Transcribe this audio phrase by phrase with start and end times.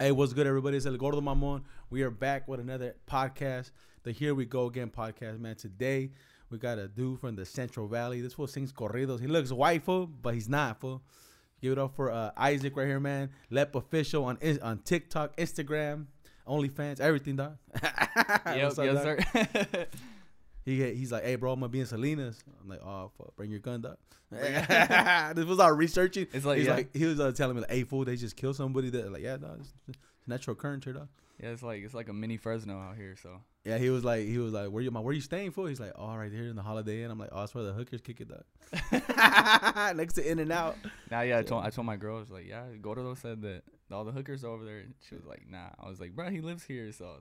[0.00, 0.78] Hey, what's good, everybody?
[0.78, 1.60] It's El Gordo Mamon.
[1.90, 3.70] We are back with another podcast,
[4.02, 5.56] the Here We Go Again podcast, man.
[5.56, 6.12] Today,
[6.48, 8.22] we got a dude from the Central Valley.
[8.22, 9.20] This fool sings corridos.
[9.20, 11.02] He looks white, fool, but he's not, fool.
[11.60, 13.28] Give it up for uh, Isaac right here, man.
[13.52, 16.06] Lepp Official on on TikTok, Instagram,
[16.48, 17.58] OnlyFans, everything, dog.
[17.82, 18.86] Yep, up, yes, dog?
[18.86, 19.86] sir.
[20.64, 22.42] He he's like, hey, bro, I'm gonna be in Salinas.
[22.60, 23.96] I'm like, oh, fuck, bring your gun, dog.
[24.30, 26.26] this was all researching.
[26.32, 26.74] It's like, he's yeah.
[26.74, 28.90] like, he was uh, telling me, like, hey, fool, they just killed somebody.
[28.90, 31.08] That like, yeah, dog, it's, it's natural current here, dog.
[31.42, 33.16] yeah, it's like it's like a mini Fresno out here.
[33.20, 35.68] So Yeah, he was like, he was like, where you, my, where you staying for?
[35.68, 37.10] He's like, oh, right here in the Holiday Inn.
[37.10, 38.44] I'm like, oh, that's where the hookers kick it, dog.
[39.96, 40.76] Next to In and Out.
[41.10, 43.62] now, yeah, I told I told my girl, I was like, yeah, Gordo said that
[43.92, 44.78] all the hookers over there.
[44.78, 45.68] And she was like, nah.
[45.82, 46.90] I was like, bro, he lives here.
[46.92, 47.16] So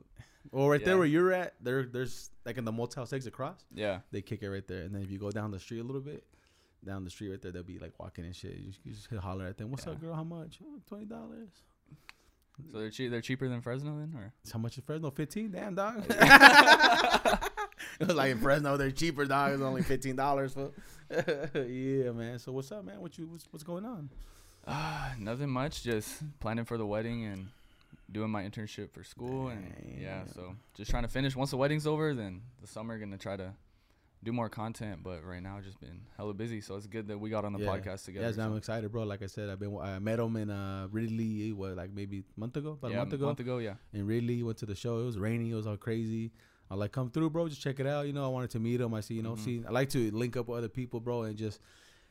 [0.52, 3.64] Well, right there where you're at, there, there's like in the Motel Six across.
[3.74, 5.84] yeah, They kick it right there, and then if you go down the street a
[5.84, 6.24] little bit,
[6.86, 8.56] down the street right there, they'll be like walking and shit.
[8.56, 9.70] You just, you just hit holler at them.
[9.72, 10.14] What's up, girl?
[10.14, 10.60] How much?
[10.64, 11.50] Oh, Twenty dollars.
[12.72, 13.12] so they're cheap.
[13.12, 15.12] They're cheaper than Fresno then, or How much is Fresno?
[15.12, 15.52] Fifteen.
[15.52, 16.06] Damn dog.
[18.00, 19.54] it was like in Fresno, they're cheaper, dog.
[19.54, 20.72] It's only fifteen dollars for.
[21.12, 22.40] yeah, man.
[22.40, 23.02] So what's up, man?
[23.02, 24.10] What you what's, what's going on?
[24.70, 25.84] Ah, nothing much.
[25.84, 27.48] Just planning for the wedding and
[28.12, 31.36] doing my internship for school, and yeah, so just trying to finish.
[31.36, 33.54] Once the wedding's over, then the summer gonna try to
[34.24, 35.00] do more content.
[35.04, 36.62] But right now, just been hella busy.
[36.62, 37.68] So it's good that we got on the Yeah.
[37.78, 38.28] podcast together.
[38.28, 38.44] Yes, so.
[38.44, 39.04] I'm excited, bro.
[39.04, 42.40] Like I said, I've been I met him in uh Reedley, what like maybe a
[42.40, 43.26] month ago, about yeah, a month ago.
[43.26, 43.76] month ago, yeah.
[43.94, 45.00] and Reedley went to the show.
[45.00, 45.50] It was raining.
[45.52, 46.32] It was all crazy.
[46.72, 47.48] I like come through, bro.
[47.50, 48.06] Just check it out.
[48.06, 48.94] You know, I wanted to meet him.
[48.94, 49.40] I see, you know, Mhm.
[49.40, 49.64] see.
[49.68, 51.60] I like to link up with other people, bro, and just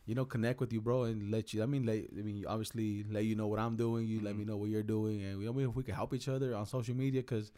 [0.08, 1.62] you know connect with you, bro, and let you.
[1.62, 4.06] I mean, let, I mean, obviously, let you know what I'm doing.
[4.06, 4.48] You let me Mhm.
[4.48, 6.64] know what you're doing, and we, I mean, if we can help each other on
[6.66, 7.52] social media, because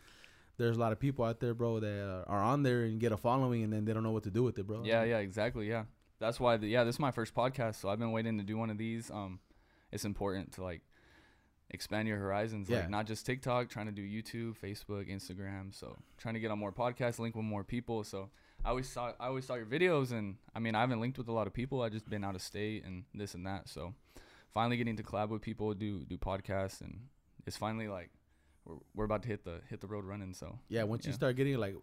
[0.59, 3.17] there's a lot of people out there, bro, that are on there and get a
[3.17, 4.83] following, and then they don't know what to do with it, bro.
[4.85, 5.69] Yeah, yeah, exactly.
[5.69, 5.85] Yeah,
[6.19, 6.57] that's why.
[6.57, 8.77] The, yeah, this is my first podcast, so I've been waiting to do one of
[8.79, 9.11] these.
[9.13, 9.39] Um,
[9.93, 10.83] it's important to like
[11.71, 12.81] expand your horizons, Yeah.
[12.81, 15.73] like not just TikTok, trying to do YouTube, Facebook, Instagram.
[15.73, 18.03] So trying to get on more podcasts, link with more people.
[18.03, 18.31] So
[18.65, 21.29] I always saw, I always saw your videos, and I mean, I haven't linked with
[21.29, 21.83] a lot of people.
[21.83, 23.69] I just been out of state and this and that.
[23.69, 23.95] So
[24.53, 27.09] finally getting to collab with people, do do podcasts, and
[27.47, 28.11] it's finally like
[28.67, 30.35] we're, we're about to hit the hit the road running.
[30.35, 31.75] So Yeah, once you start getting like,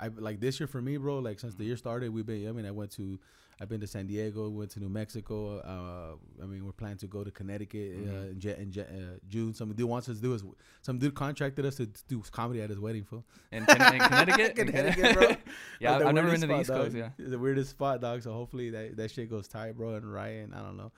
[0.00, 1.18] I like this year for me, bro.
[1.18, 2.48] Like since the year started, we've been.
[2.48, 3.18] I mean, I went to,
[3.60, 5.60] I've been to San Diego, went to New Mexico.
[5.60, 8.30] Uh, I mean, we're planning to go to Connecticut uh, Mhm.
[8.32, 9.54] in, J- in J- uh, June.
[9.54, 10.44] Some dude wants us to do his,
[10.82, 13.24] some dude contracted us to do comedy at his wedding, fool.
[13.50, 15.28] in, Conne- in Connecticut, In Connecticut, bro.
[15.80, 16.82] yeah, Like I've, never been to the East dog.
[16.84, 16.96] Coast.
[16.96, 17.10] Yeah.
[17.18, 18.22] It's the weirdest spot, dog.
[18.22, 20.04] So hopefully that that shit goes tight, bro, and.
[20.06, 20.92] And I don't know,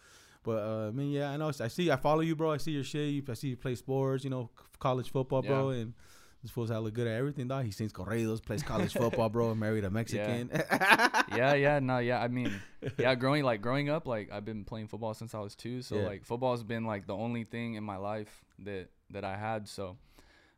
[0.49, 1.53] but uh, I mean, yeah, I know.
[1.61, 2.53] I see, I follow you, bro.
[2.53, 3.09] I see your shit.
[3.11, 4.49] You, I see you play sports, you know,
[4.79, 5.93] college football, bro, and.
[6.41, 7.65] This fool's hella good at everything, dog.
[7.65, 10.49] He sings corridos, plays college football, bro, married a Mexican.
[11.37, 12.23] yeah, yeah, no, yeah.
[12.23, 12.53] I mean,
[12.97, 15.83] yeah, growing like growing up, like I've been playing football since I was two.
[15.83, 16.07] So Yeah.
[16.07, 19.67] like football's been like the only thing in my life that that I had.
[19.67, 19.97] So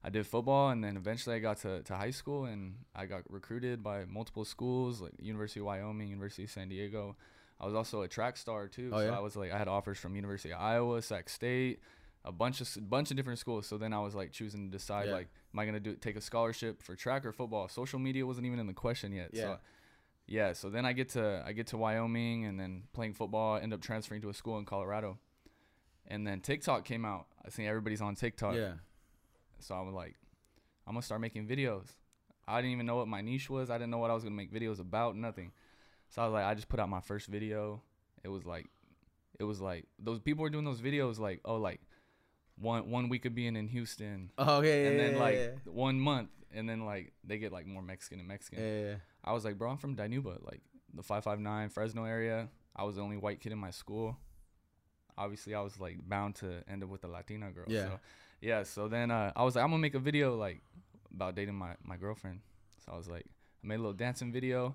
[0.05, 3.23] I did football, and then eventually I got to, to high school, and I got
[3.31, 7.17] recruited by multiple schools like University of Wyoming, University of San Diego.
[7.61, 8.91] I was also a track star too.
[8.93, 9.17] Oh, so yeah?
[9.17, 11.81] I was like I had offers from University of Iowa, Sac State,
[12.25, 13.67] a bunch of bunch of different schools.
[13.67, 15.15] So then I was like choosing to decide Yeah.
[15.15, 17.69] like, am I gonna do take a scholarship for track or football?
[17.69, 19.31] Social media wasn't even in the question yet.
[19.33, 19.43] Yeah.
[19.43, 19.59] So
[20.27, 23.75] yeah, so then I get to I get to Wyoming and then playing football, end
[23.75, 25.19] up transferring to a school in Colorado.
[26.07, 27.27] And then TikTok came out.
[27.45, 28.55] I think everybody's on TikTok.
[28.55, 28.75] yeah.
[29.59, 30.17] So I was like,
[30.87, 31.87] I'm gonna start making videos.
[32.49, 33.71] I didn't even know what my niche was.
[33.71, 35.53] I didn't know what I was gonna make videos about, nothing.
[36.11, 37.83] So I was like, I just put out my first video.
[38.23, 38.67] It was like
[39.39, 41.81] it was like those people were doing those videos like, oh like
[42.57, 45.49] one one week of being in Houston Oh yeah, and yeah, then yeah, like yeah.
[45.65, 48.63] one month and then like they get like more Mexican and Mexican.
[48.63, 48.95] yeah, yeah.
[49.25, 50.61] I was like, bro, I'm from Dinuba, like
[50.95, 52.49] the 559 Fresno area.
[52.75, 54.17] I was the only white kid in my school.
[55.17, 57.67] Obviously, I was like bound to end up with a Latina girl.
[57.69, 57.85] Yeah.
[57.85, 58.01] So,
[58.41, 58.63] yeah.
[58.63, 60.61] So then uh, I was like, I'm gonna make a video like
[61.15, 62.41] about dating my, my girlfriend.
[62.85, 63.27] So I was like,
[63.63, 64.75] I made a little dancing video.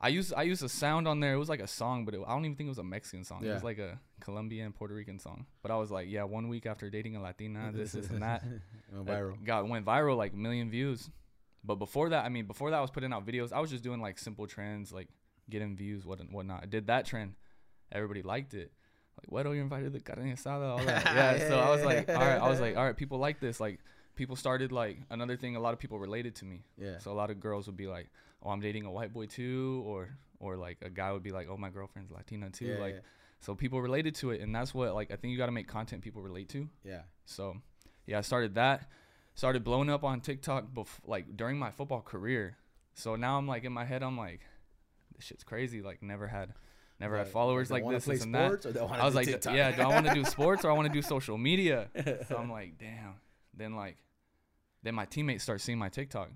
[0.00, 1.34] I used I used a sound on there.
[1.34, 3.24] It was like a song, but it, I don't even think it was a Mexican
[3.24, 3.44] song.
[3.44, 5.46] It was like a Colombian Puerto Rican song.
[5.62, 8.42] But I was like, yeah, one week after dating a Latina, this, this, and that.
[8.92, 9.44] Went viral.
[9.44, 11.10] Got went viral like a million views.
[11.62, 13.52] But before that, I mean, before that, I was putting out videos.
[13.52, 15.08] I was just doing like simple trends, like
[15.50, 16.60] getting views, what and whatnot.
[16.62, 17.34] I did that trend.
[17.92, 18.72] Everybody liked it.
[19.18, 21.04] Like, Wedo, you invited to the carne asada, all that.
[21.14, 21.48] Yeah.
[21.48, 22.40] so I was like, all right.
[22.40, 22.96] I was like, all right.
[22.96, 23.60] People like this.
[23.60, 23.80] Like,
[24.20, 25.56] people started like another thing.
[25.56, 26.62] A lot of people related to me.
[26.76, 26.98] Yeah.
[26.98, 28.10] So a lot of girls would be like,
[28.42, 31.48] oh, I'm dating a white boy too, or or like a guy would be like,
[31.50, 32.66] oh, my girlfriend's Latina too.
[32.66, 33.02] yeah, like,
[33.40, 35.68] so people related to it, and that's what like I think you got to make
[35.68, 36.68] content people relate to.
[36.84, 37.00] yeah.
[37.24, 37.56] So,
[38.06, 38.90] yeah, I started that.
[39.34, 42.58] Started blowing up on TikTok bef- like during my football career.
[42.92, 44.40] So now I'm like in my head, I'm like,
[45.16, 45.80] this shit's crazy.
[45.80, 46.52] Like never had,
[46.98, 48.66] never had followers like this, this and that.
[48.66, 50.74] or they wanna I was like, yeah, do I want to do sports or I
[50.74, 51.88] want to do social media?
[52.28, 53.14] So I'm like, damn,
[53.56, 53.96] then like,
[54.82, 56.30] then my teammates start seeing my TikTok.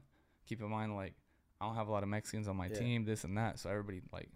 [0.46, 1.14] Keep in mind, like,
[1.61, 2.79] I don't have a lot of Mexicans on my Yeah.
[2.79, 3.58] team, this and that.
[3.58, 4.29] So everybody like,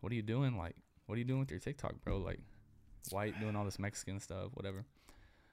[0.00, 0.56] what are you doing?
[0.56, 2.18] Like, what are you doing with your TikTok, bro?
[2.18, 2.40] Like,
[3.10, 4.84] white doing all this Mexican stuff, whatever.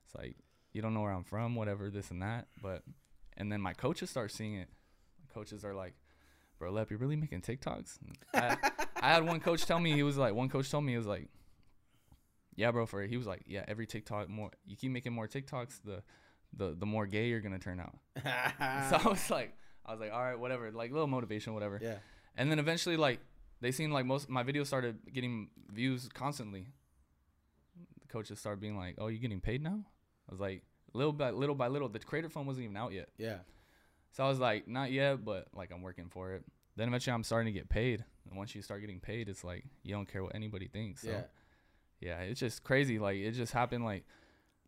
[0.06, 0.36] It's like
[0.74, 2.48] you don't know where I'm from, whatever, this and that.
[2.62, 2.84] But
[3.38, 4.70] and then my coaches start seeing it.
[5.34, 5.94] Coaches are like,
[6.60, 7.98] bro, Lepp, you're really making TikToks.
[8.34, 8.58] I,
[9.02, 11.08] I had one coach tell me he was like, one coach told me he was
[11.08, 11.28] like,
[12.56, 12.86] yeah, bro.
[12.86, 16.04] For he was like, yeah, every TikTok more you keep making more TikToks, the
[16.56, 17.96] the the more gay you're gonna turn out.
[18.90, 19.56] so I was like,
[19.86, 21.80] I was like, all right, whatever, like little motivation, whatever.
[21.82, 21.98] yeah.
[22.36, 23.20] And then eventually, like,
[23.62, 26.68] they seemed like most my videos started getting views constantly.
[28.02, 29.80] The coaches started being like, "Oh, you're getting paid now?"
[30.28, 30.64] I was like,
[30.94, 31.90] little by little by little.
[31.90, 33.40] The creator fund wasn't even out yet, Yeah.
[34.12, 36.44] so I was like, "Not yet," but like I'm working for it.
[36.76, 38.04] Then eventually, I'm starting to get paid.
[38.30, 41.02] And once you start getting paid, it's like you don't care what anybody thinks.
[41.02, 41.24] So Yeah.
[42.00, 43.00] yeah, it's just crazy.
[43.00, 43.84] Like it just happened.
[43.84, 44.06] Like,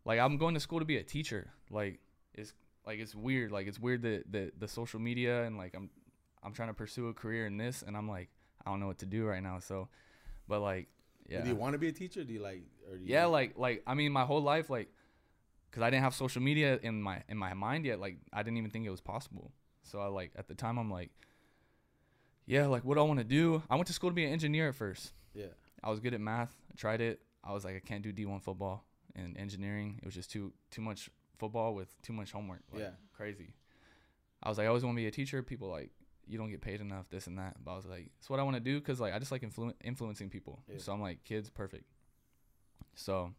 [0.04, 1.50] like I'm going to school to be a teacher.
[1.70, 2.00] Like
[2.34, 2.52] it's
[2.86, 3.52] like it's weird.
[3.52, 5.90] Like it's weird that the the social media and like I'm
[6.42, 8.28] I'm trying to pursue a career in this, and I'm like
[8.64, 9.58] I don't know what to do right now.
[9.60, 9.88] So,
[10.48, 10.88] but like
[11.28, 12.24] yeah, Do you want to be a teacher?
[12.24, 12.62] Do you like?
[12.90, 14.88] Or do you yeah, like like I mean my whole life like
[15.70, 18.00] because I didn't have social media in my in my mind yet.
[18.00, 19.52] Like I didn't even think it was possible.
[19.82, 21.10] So I like at the time I'm like.
[22.44, 23.62] Yeah, like what do I want to do?
[23.70, 25.12] I went to school to be an engineer at first.
[25.32, 25.54] Yeah.
[25.82, 26.52] I was good at math.
[26.68, 27.20] I tried it.
[27.44, 28.84] I was like, I can't do D1 football
[29.16, 29.98] and engineering.
[30.02, 32.60] It was just too too much football with too much homework.
[32.72, 32.90] Like, Yeah.
[33.12, 33.54] crazy.
[34.42, 35.42] I was like, I always want to be a teacher.
[35.42, 35.90] People like,
[36.26, 37.56] you don't get paid enough, this and that.
[37.64, 39.42] But I was like, it's what I want to do because like I just like
[39.42, 40.62] influ- influencing people.
[40.68, 40.78] Yeah.
[40.78, 41.84] So I'm like, kids, perfect.
[42.94, 43.32] So,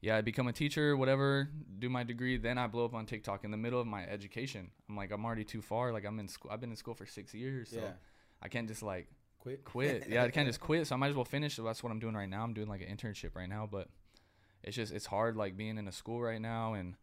[0.00, 1.48] yeah, I become a teacher, whatever.
[1.78, 2.36] Do my degree.
[2.36, 4.70] Then I blow up on TikTok in the middle of my education.
[4.88, 5.92] I'm like, I'm already too far.
[5.92, 6.50] Like I'm in school.
[6.52, 7.70] I've been in school for six years.
[7.70, 7.92] So Yeah.
[8.42, 9.06] I can't just like
[9.38, 9.64] Quit.
[9.64, 10.06] quit.
[10.08, 10.86] Yeah, I can't just quit.
[10.86, 11.54] So I might as well finish.
[11.56, 12.42] So that's what I'm doing right now.
[12.44, 13.88] I'm doing like an internship right now, but
[14.62, 16.94] it's just it's hard like being in a school right now and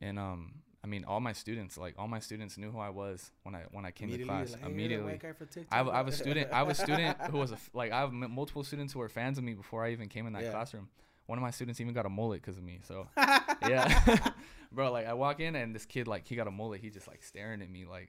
[0.00, 3.30] and um I mean all my students like all my students knew who I was
[3.42, 5.12] when I when I came to class like, hey, immediately.
[5.12, 5.72] white guy for TikTok.
[5.72, 6.52] I have, I have a student.
[6.52, 9.08] I have a student who was a, like I have m- multiple students who were
[9.08, 10.50] fans of me before I even came in that Yeah.
[10.52, 10.88] classroom.
[11.26, 12.78] One of my students even got a mullet because of me.
[12.86, 14.30] So yeah,
[14.72, 14.92] bro.
[14.92, 16.80] Like I walk in and this kid like he got a mullet.
[16.80, 18.08] He just like staring at me like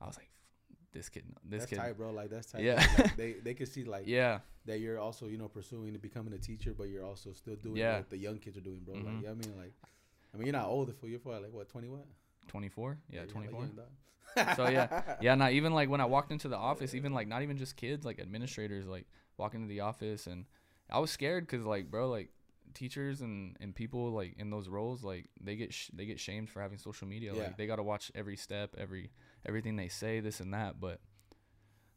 [0.00, 0.30] I was like,
[0.92, 1.76] this kid, this that's kid.
[1.78, 2.10] tight, bro.
[2.12, 2.62] Like that's tight.
[2.62, 2.84] Yeah.
[2.98, 6.32] Like, they they can see like Yeah, that you're also you know pursuing to becoming
[6.34, 7.98] a teacher, but you're also still doing Yeah.
[7.98, 8.94] what the young kids are doing, bro.
[8.94, 9.16] Like Mhm.
[9.20, 9.72] you know what I mean, like
[10.34, 12.06] I mean you're not old for you're for like what twenty what?
[12.48, 12.98] 24.
[13.10, 13.60] Yeah, you're 24.
[13.60, 14.56] young, dog.
[14.56, 15.34] so yeah, yeah.
[15.34, 18.04] Not even like when I walked into the office, even like not even just kids,
[18.04, 19.06] like administrators, like
[19.38, 20.46] walking into the office, and
[20.90, 22.30] I was scared because like, bro, like
[22.74, 26.48] teachers and and people like in those roles, like they get sh- they get shamed
[26.50, 27.32] for having social media.
[27.34, 27.42] Yeah.
[27.44, 29.10] Like they got to watch every step, every
[29.46, 30.80] everything they say, this and that.
[30.80, 31.00] But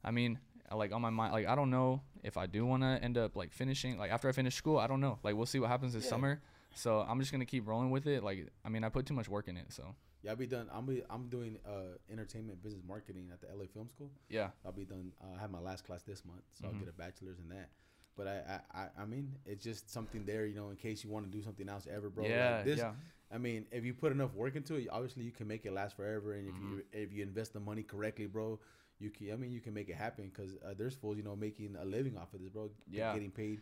[0.04, 0.40] I mean,
[0.74, 3.36] like on my mind, like I don't know if I do want to end up
[3.36, 5.20] like finishing, like after I finish school, I don't know.
[5.24, 6.10] Like we'll see what happens this Yeah.
[6.10, 6.42] summer.
[6.76, 8.24] So I'm just gonna keep rolling with it.
[8.24, 9.72] Like I mean, I put too much work in it.
[9.72, 10.68] So Yeah, I'll be done.
[10.74, 14.12] I'm be, I'm doing uh entertainment business marketing at the LA Film School.
[14.30, 15.14] yeah, I'll be done.
[15.22, 16.74] Uh, I have my last class this month, so Mhm.
[16.74, 17.70] I'll get a bachelor's in that.
[18.18, 21.10] But I, I, I, I mean, it's just something there, you know, in case you
[21.10, 22.24] want to do something else ever, bro.
[22.24, 22.94] Like, yeah, this, yeah.
[23.36, 25.98] I mean, if you put enough work into it, obviously you can make it last
[25.98, 26.34] forever.
[26.34, 28.60] And if you if you invest the money correctly, bro,
[29.00, 29.34] you can.
[29.34, 31.84] I mean, you can make it happen because uh, there's fools, you know, making a
[31.84, 32.72] living off of this, bro.
[32.90, 33.14] Yeah.
[33.14, 33.62] getting paid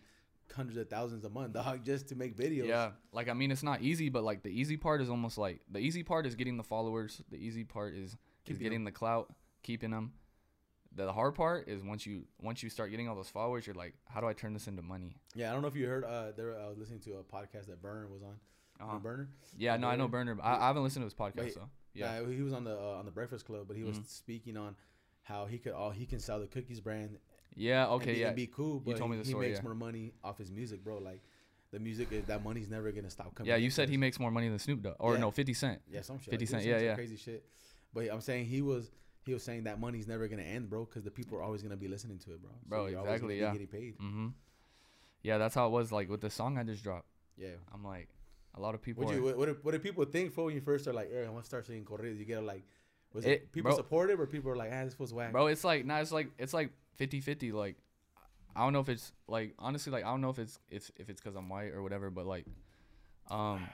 [0.56, 2.68] hundreds of thousands a month, dog, just to make videos.
[2.68, 5.62] Yeah, like I mean, it's not easy, but like the easy part is almost like
[5.72, 7.22] the easy part is getting the followers.
[7.32, 10.14] The easy part is is Keeping getting the clout, keeping them.
[10.96, 13.76] The, the hard part is once you once you start getting all those followers, you're
[13.76, 15.18] like, how do I turn this into money?
[15.34, 15.50] yeah.
[15.50, 16.04] I don't know if you heard.
[16.04, 18.36] Uh, there, I was listening to a podcast that Burn was on.
[18.82, 18.96] Uh-huh.
[18.96, 19.30] Uh, Berner.
[19.58, 20.38] Yeah, no, I know Berner.
[20.42, 22.76] I, I haven't listened to his podcast, he- so yeah, Yeah, he was on the
[22.78, 24.08] uh, on the Breakfast Club, but he was Mhm.
[24.08, 24.76] speaking on
[25.22, 27.18] how he could all he can sell the cookies brand.
[27.56, 28.80] yeah, and okay, be, yeah, and be cool.
[28.80, 29.64] But told me he, the he story, makes yeah.
[29.64, 30.98] more money off his music, bro.
[30.98, 31.22] Like
[31.72, 33.50] the music, is, that money's never gonna stop coming.
[33.50, 33.56] yeah.
[33.58, 35.20] You said he makes more money than Snoop Dogg, or Yeah.
[35.22, 35.82] no, Fifty Cent.
[35.90, 36.32] yeah some shit.
[36.32, 36.96] 50 like, Cent, yeah, yeah.
[36.96, 37.46] crazy shit.
[37.94, 38.92] But I'm saying he was
[39.26, 41.78] he was saying that money's never gonna end, bro, because the people are always gonna
[41.78, 42.52] be listening to it, bro.
[42.52, 43.52] So Bro, you're exactly, yeah.
[43.52, 43.98] be Getting paid.
[44.00, 44.28] Mm-hmm.
[45.22, 45.92] Yeah, that's how it was.
[45.92, 47.56] Like with the song I just dropped, Yeah.
[47.74, 48.10] I'm like,
[48.56, 49.04] a lot of people.
[49.06, 50.96] What are- you what, what, do- what do people think for when you first start
[50.96, 52.18] like, hey, I want to start singing corridos?
[52.20, 52.64] You get like,
[53.14, 55.32] was it, It- people bro- supportive or people are like, ah, this was whack?
[55.32, 57.78] bro it's like nah it's like it's like 50 50 like
[58.56, 61.10] i don't know if it's like honestly like i don't know if it's it's if
[61.10, 62.46] it's because i'm white or whatever but like
[63.32, 63.68] um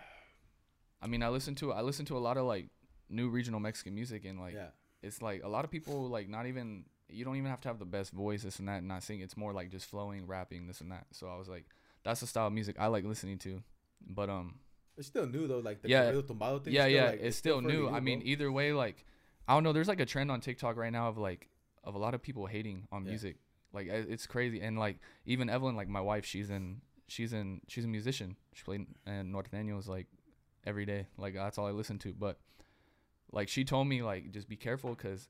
[1.02, 2.68] i mean i listen to i listen to a lot of like
[3.10, 4.68] new regional mexican music and like yeah.
[5.02, 7.80] it's like a lot of people like not even you don't even have to have
[7.80, 10.66] the best voice this and that and not sing it's more like just flowing rapping
[10.68, 11.66] this and that so i was like
[12.04, 13.62] that's the style of music i like listening to
[14.08, 14.56] but um
[15.00, 16.12] It's still new though, like the Yeah.
[16.12, 16.74] tumbado thing.
[16.74, 17.90] yeah, still, yeah, like, it's still fairly new.
[17.90, 19.06] I mean, either way, like,
[19.48, 19.74] I don't know.
[19.74, 21.50] There's like a trend on TikTok right now of like
[21.84, 23.10] of a lot of people hating on Yeah.
[23.12, 23.38] music.
[23.72, 24.60] Like, it's crazy.
[24.62, 28.36] And like, even Evelyn, like my wife, she's in, she's in, she's a musician.
[28.54, 30.08] She played in Norteños like
[30.66, 31.08] every day.
[31.18, 32.14] Like that's all I listen to.
[32.14, 32.38] But
[33.32, 35.30] like she told me like just be careful because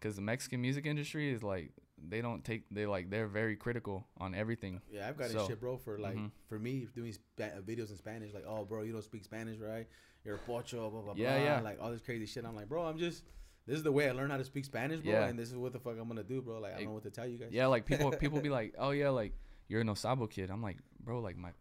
[0.00, 1.70] because the Mexican music industry is like
[2.08, 4.80] they don't take they like they're very critical on everything.
[4.90, 5.76] Yeah, I've got So- shit, bro.
[5.76, 6.30] For like Mhm.
[6.48, 9.88] for me doing spa- videos in Spanish, like, oh, bro, you don't speak Spanish, right?
[10.24, 11.44] You're a pocho, blah blah Yeah, blah.
[11.44, 11.60] yeah.
[11.60, 12.44] Like all this crazy shit.
[12.44, 13.24] I'm like, bro, I'm just.
[13.66, 15.26] This is the way I learned how to speak Spanish, bro, Yeah.
[15.26, 16.60] and this is what the fuck I'm gonna do, bro.
[16.60, 17.48] Like I don't know what to tell you guys.
[17.50, 19.32] Yeah, like people people be like, oh yeah, like
[19.68, 20.50] you're a No Sabo kid.
[20.50, 21.52] I'm like, bro, like my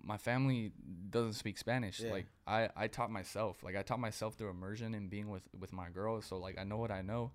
[0.00, 0.72] my family
[1.10, 1.98] doesn't speak Spanish.
[1.98, 2.12] Yeah.
[2.12, 3.62] Like I I taught myself.
[3.64, 6.26] Like I taught myself through immersion and being with with my girls.
[6.26, 7.32] So like I know what I know,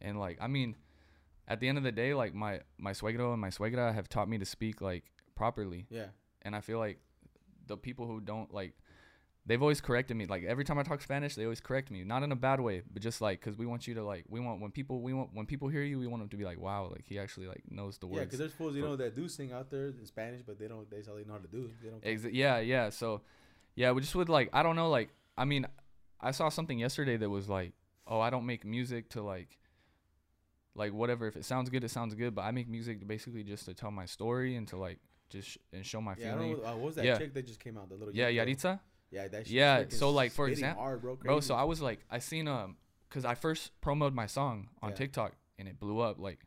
[0.00, 0.74] and like I mean,
[1.50, 4.28] at the end of the day, like my my suegro and my suegra have taught
[4.28, 5.04] me to speak like
[5.34, 6.06] properly, Yeah.
[6.42, 6.98] and I feel like
[7.66, 8.72] the people who don't like.
[9.46, 10.26] They've always corrected me.
[10.26, 12.04] Like every time I talk Spanish, they always correct me.
[12.04, 14.38] Not in a bad way, but just like because we want you to like we
[14.38, 16.60] want when people we want when people hear you, we want them to be like,
[16.60, 19.16] wow, like he actually like knows the words Yeah, because there's fools you know that
[19.16, 20.88] do sing out there in Spanish, but they don't.
[20.90, 21.70] they they know how to do.
[21.82, 22.02] They don't.
[22.04, 22.90] Exa- yeah, yeah.
[22.90, 23.22] So,
[23.74, 25.66] yeah, we just would like I don't know, like I mean,
[26.20, 27.72] I saw something yesterday that was like,
[28.06, 29.58] oh, I don't make music to like,
[30.74, 31.26] like whatever.
[31.26, 32.34] If it sounds good, it sounds good.
[32.34, 34.98] But I make music basically just to tell my story and to like
[35.28, 36.56] just sh- and show my yeah, I don't feeling.
[36.58, 37.18] What, uh, what was that Yeah.
[37.18, 37.88] chick that just came out?
[37.88, 38.30] The little Yeah?
[38.30, 39.48] Yahritza, Yeah, that.
[39.48, 41.16] Yeah, so, like, for example, hard, bro.
[41.16, 41.40] bro.
[41.40, 41.54] So.
[41.54, 42.76] I was like, I seen um,
[43.10, 44.96] cause I first promoted my song on Yeah.
[44.96, 46.40] TikTok and it blew up like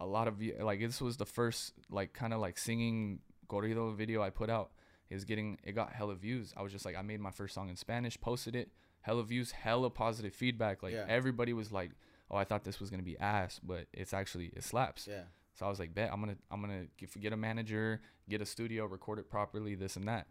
[0.00, 4.22] a lot of like this was the first like kind of like singing corrido video
[4.22, 4.72] I put out.
[5.10, 6.54] Is getting it got hella views.
[6.56, 8.70] I was just like I made my first song in Spanish, posted it,
[9.02, 10.82] hella views, hella positive feedback.
[10.82, 11.04] Like Yeah.
[11.06, 11.90] everybody was like,
[12.32, 15.24] "Oh, I thought this was gonna be ass, but it's actually it slaps." Yeah.
[15.54, 18.46] So I was like, "Bet I'm gonna I'm gonna get, get a manager, get a
[18.46, 20.26] studio, record it properly, this and that."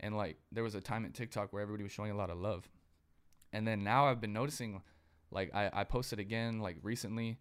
[0.00, 2.38] And like there was a time at TikTok where everybody was showing a lot of
[2.38, 2.68] love,
[3.52, 4.82] and then now I've been noticing,
[5.30, 7.38] like I I posted again like recently,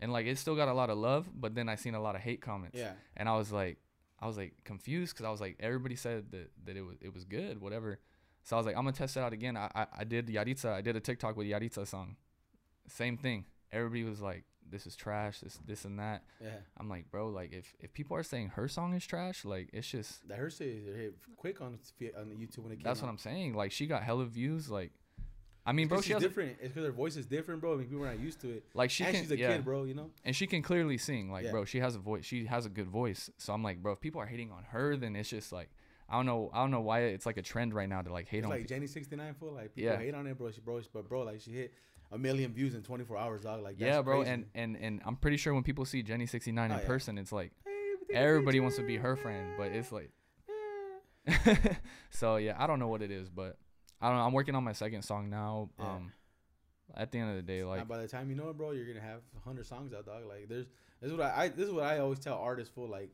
[0.00, 2.14] and like it still got a lot of love, but then I seen a lot
[2.16, 2.92] of hate comments, Yeah.
[3.16, 3.78] and I was like
[4.20, 7.12] I was like confused because I was like everybody said that that it was it
[7.14, 7.98] was good whatever,
[8.42, 9.56] so I was like I'm gonna test it out again.
[9.56, 12.16] I I, I did Yahritza I did a TikTok with Yahritza song,
[12.88, 13.44] same thing.
[13.72, 16.22] Everybody was like this is trash this this and that.
[16.42, 16.50] Yeah.
[16.78, 19.88] I'm like, bro, like if if people are saying her song is trash, like it's
[19.90, 21.78] just That her shit hit quick on
[22.18, 23.04] on YouTube when it came that's out.
[23.06, 23.54] what I'm saying.
[23.54, 24.70] Like she got hella views.
[24.70, 24.92] Like,
[25.66, 26.56] I mean, It's bro, she's different.
[26.60, 27.74] It's because her voice is different, bro.
[27.74, 28.64] I mean, people are not used to it.
[28.74, 29.84] like she and can, she's a yeah, kid, bro.
[29.84, 30.10] You know.
[30.24, 31.30] and she can clearly sing.
[31.30, 31.50] Like, Yeah.
[31.52, 32.24] bro, she has a voice.
[32.24, 33.30] She has a good voice.
[33.38, 35.70] So I'm like, bro, if people are hating on her, then it's just like,
[36.08, 38.28] I don't know, I don't know why it's like a trend right now to like
[38.28, 38.50] hate It's on.
[38.50, 39.98] like Jenny sixty nine for Like people Yeah.
[39.98, 40.50] hate on it, bro.
[40.50, 41.72] She bro, but bro, like she hit
[42.14, 43.62] a million views in twenty four hours, dog.
[43.62, 44.30] Like that's yeah, bro, crazy.
[44.32, 46.86] and and and I'm pretty sure when people see Jenny 69 Oh, in yeah.
[46.86, 49.90] person, it's like Hey, we take a everybody wants to be her friend, but it's
[49.92, 50.10] like.
[52.10, 53.58] So yeah, I don't know what it is, but
[54.00, 54.24] I don't know.
[54.24, 55.70] I'm working on my second song now.
[55.78, 55.84] Yeah.
[55.86, 56.12] Um,
[56.96, 58.70] at the end of the day, like and by the time you know it, bro,
[58.72, 60.24] you're gonna have hundred songs out, dog.
[60.28, 60.66] Like there's
[61.00, 63.10] this is what I, I this is what I always tell artists for like.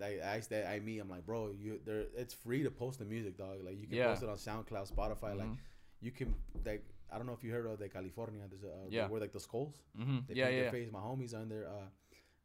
[0.00, 2.04] Like I that I mean, I'm like, bro, you there.
[2.16, 3.58] It's free to post the music, dog.
[3.64, 4.08] Like you can Yeah.
[4.08, 5.36] post it on SoundCloud, Spotify.
[5.36, 5.58] Like mhm,
[6.00, 8.42] you can like I don't know if you heard of the California.
[8.50, 9.08] There's a uh, Yeah.
[9.08, 9.76] where like the skulls.
[9.98, 10.90] mhm, They yeah, yeah, their face.
[10.92, 11.66] My homies on there.
[11.68, 11.88] Uh,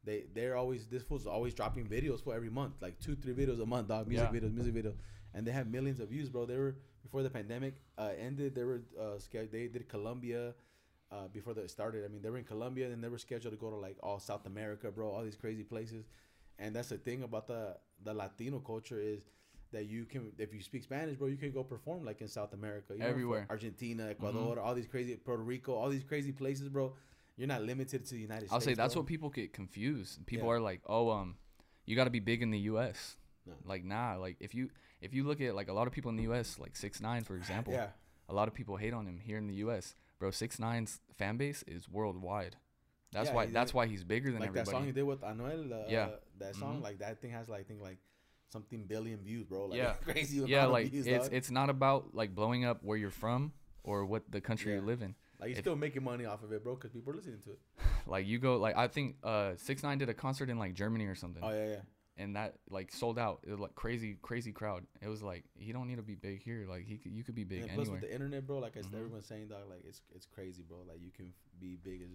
[0.04, 3.60] they they're always this fool's always dropping videos for every month, like two three videos
[3.62, 4.06] a month, dog.
[4.08, 4.40] Music Yeah.
[4.40, 4.96] videos, music videos,
[5.34, 6.46] and they have millions of views, bro.
[6.46, 8.54] They were before the pandemic uh, ended.
[8.54, 9.18] They were uh.
[9.56, 10.54] They did Colombia.
[11.12, 13.58] Uh, before they started, I mean, they were in Colombia, and they were scheduled to
[13.58, 16.04] go to like all South America, bro, all these crazy places.
[16.60, 19.22] And that's the thing about the the Latino culture is
[19.72, 22.52] that you can, if you speak Spanish, bro, you can go perform like in South
[22.52, 23.42] America, you know, Everywhere.
[23.42, 23.50] Mm-hmm.
[23.50, 26.94] Argentina, Ecuador, all these crazy Puerto Rico, all these crazy places, bro.
[27.36, 28.52] You're not limited to the United States.
[28.52, 29.02] I'll say that's bro.
[29.02, 30.24] what people get confused.
[30.26, 30.54] People Yeah.
[30.54, 31.36] are like, "Oh, um,
[31.86, 33.54] you got to be big in the U.S." No.
[33.64, 34.16] Like, nah.
[34.16, 34.68] Like, if you
[35.00, 37.24] if you look at like a lot of people in the U.S., like six nine,
[37.24, 37.88] for example, Yeah,
[38.28, 39.94] a lot of people hate on him here in the U.S.
[40.18, 42.56] Bro, six nine's fan base is worldwide.
[43.12, 44.58] That's Yeah, why that's why he's bigger than everybody.
[44.58, 45.72] like that song he did with Anuel.
[45.72, 46.10] Uh, Yeah.
[46.38, 46.82] that song, Mhm.
[46.82, 47.98] like that thing has like I think like
[48.50, 49.66] something billion views, bro.
[49.66, 49.92] Like, Yeah.
[50.04, 50.38] crazy.
[50.46, 51.34] yeah, like views, it's dog.
[51.34, 53.52] it's not about like blowing up where you're from
[53.82, 55.14] or what the country you live in.
[55.40, 57.50] like you're if- still making money off of it, bro, because people are listening to
[57.52, 57.58] it.
[58.06, 61.06] Like you go like I think uh six nine did a concert in like Germany
[61.06, 61.42] or something.
[61.44, 61.80] Oh yeah, yeah.
[62.16, 63.40] and that like sold out.
[63.46, 64.84] It was like crazy, crazy crowd.
[65.02, 66.66] It was like he don't need to be big here.
[66.68, 68.00] Like he you could be big and plus anywhere.
[68.00, 69.00] with the internet, bro, like I said, Mhm.
[69.00, 70.78] everyone's saying, dog, like it's it's crazy, bro.
[70.88, 72.08] Like you can be big as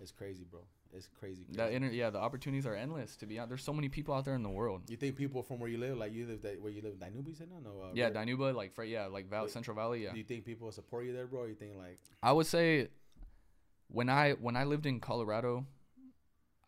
[0.00, 0.60] it's crazy, bro.
[0.92, 1.44] It's crazy.
[1.44, 1.56] crazy.
[1.56, 3.16] That inter- yeah, the opportunities are endless.
[3.16, 4.82] To be honest, there's so many people out there in the world.
[4.88, 6.98] you think people from where you live, like you live that where you live in
[6.98, 7.82] Dinuba, you said no, no.
[7.84, 10.02] Uh, Yeah, Dinuba, like Fre- yeah, like Val- Wait, Central Valley.
[10.04, 11.40] Yeah, Do you think people support you there, bro?
[11.42, 12.88] Or you think like I would say
[13.88, 15.64] when I when I lived in Colorado,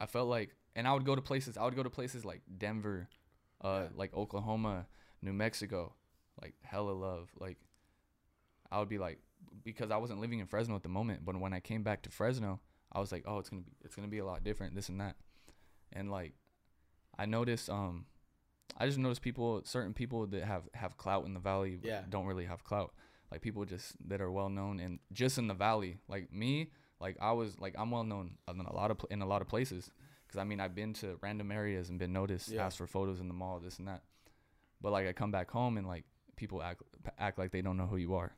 [0.00, 1.56] I felt like, and I would go to places.
[1.56, 3.08] I would go to places like Denver,
[3.62, 3.88] uh, Yeah.
[3.96, 4.86] like Oklahoma,
[5.20, 5.94] New Mexico,
[6.40, 7.30] like hella love.
[7.38, 7.58] Like
[8.70, 9.18] I would be like
[9.64, 12.10] because I wasn't living in Fresno at the moment, but when I came back to
[12.10, 12.60] Fresno,
[12.92, 15.00] I was like, oh, it's gonna be it's gonna be a lot different, this and
[15.00, 15.16] that,
[15.92, 16.32] and like
[17.18, 18.06] I noticed um
[18.76, 22.02] I just noticed people, certain people that have have clout in the valley, Yeah.
[22.08, 22.92] don't really have clout.
[23.30, 25.98] Like people just that are well known and just in the valley.
[26.08, 26.70] Like me,
[27.00, 29.48] like I was like I'm well known in a lot of in a lot of
[29.48, 29.90] places.
[30.28, 32.64] Cause I mean I've been to random areas and been noticed, Yeah.
[32.66, 34.02] asked for photos in the mall, this and that.
[34.80, 36.04] But like I come back home and like
[36.36, 36.82] people act
[37.18, 38.32] act like they don't know who you are.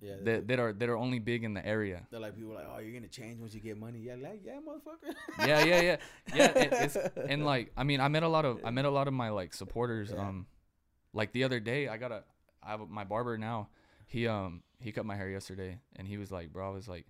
[0.00, 2.06] Yeah, That that are that are only big in the area.
[2.10, 3.98] they're like people are like, oh, you're gonna change once you get money.
[3.98, 5.12] Yeah, like yeah, motherfucker.
[5.46, 5.96] yeah, yeah, yeah,
[6.34, 6.52] yeah.
[6.54, 6.96] And, it's,
[7.28, 9.30] and like, I mean, I met a lot of I met a lot of my
[9.30, 10.10] like supporters.
[10.14, 10.20] Yeah.
[10.28, 10.46] Um,
[11.12, 12.22] like the other day, I got a
[12.62, 13.68] I have my barber now.
[14.06, 17.06] He um he cut my hair yesterday, and he was like, bro, I was like,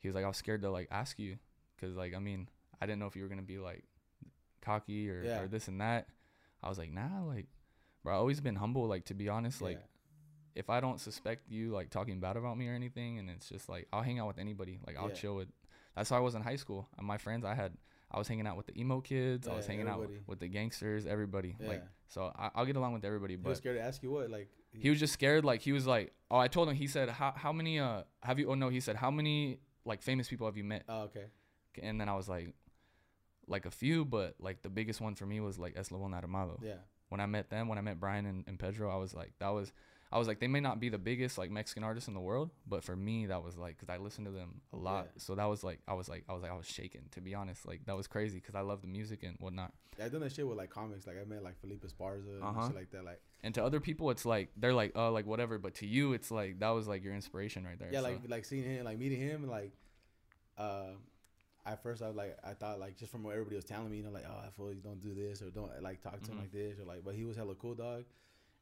[0.00, 1.36] he was like, I was scared to like ask you,
[1.80, 2.48] cause like I mean,
[2.80, 3.84] I didn't know if you were gonna be like
[4.62, 5.40] cocky or Yeah.
[5.42, 6.08] or this and that.
[6.62, 7.46] I was like, nah, like,
[8.02, 8.86] bro, I always been humble.
[8.86, 9.86] Like to be honest, like Yeah.
[10.54, 13.68] If I don't suspect you like talking bad about me or anything, and it's just
[13.68, 14.78] like I'll hang out with anybody.
[14.86, 15.14] Like I'll Yeah.
[15.14, 15.48] chill with.
[15.96, 16.88] That's how I was in high school.
[16.98, 17.72] And my friends, I had,
[18.10, 19.46] I was hanging out with the emo kids.
[19.46, 20.22] Yeah, I was hanging out everybody.
[20.26, 21.06] with the gangsters.
[21.06, 21.56] Everybody.
[21.60, 21.68] Yeah.
[21.68, 23.36] Like so, I, I'll get along with everybody.
[23.36, 25.44] But he was scared to ask you what, like he was just scared.
[25.44, 26.74] Like he was like, oh, I told him.
[26.74, 28.50] He said, how how many uh have you?
[28.50, 30.82] Oh no, he said, how many like famous people have you met?
[30.88, 31.26] Oh, okay.
[31.82, 32.54] And then I was like,
[33.46, 36.74] like a few, but like the biggest one for me was like Eslabon Armado Yeah.
[37.08, 39.48] when I met them, when I met Brian and, and Pedro, I was like, that
[39.50, 39.72] was,
[40.14, 42.50] I was like, they may not be the biggest like Mexican artists in the world,
[42.68, 45.06] but for me, that was like, cause I listened to them a lot.
[45.06, 45.10] Yeah.
[45.20, 47.34] So that was like, I was like, I was like, I was shaken to be
[47.34, 47.66] honest.
[47.66, 49.72] Like that was crazy because I love the music and whatnot.
[49.98, 51.06] Yeah, I done that shit with like comics.
[51.08, 52.68] Like I met like Felipe Esparza and Uh-huh.
[52.68, 53.04] shit like that.
[53.04, 55.58] Like And to other people, it's like they're like, oh, like whatever.
[55.58, 57.90] But to you, it's like that was like your inspiration right there.
[57.92, 59.72] yeah, So- like like seeing him, like meeting him, and like,
[60.56, 60.90] uh,
[61.66, 63.96] at first I was like, I thought like just from what everybody was telling me,
[63.96, 66.30] you know, like, oh, I feel you don't do this or don't like talk to
[66.30, 66.40] him Mhm.
[66.42, 68.04] like this or like, but he was hella cool, dog.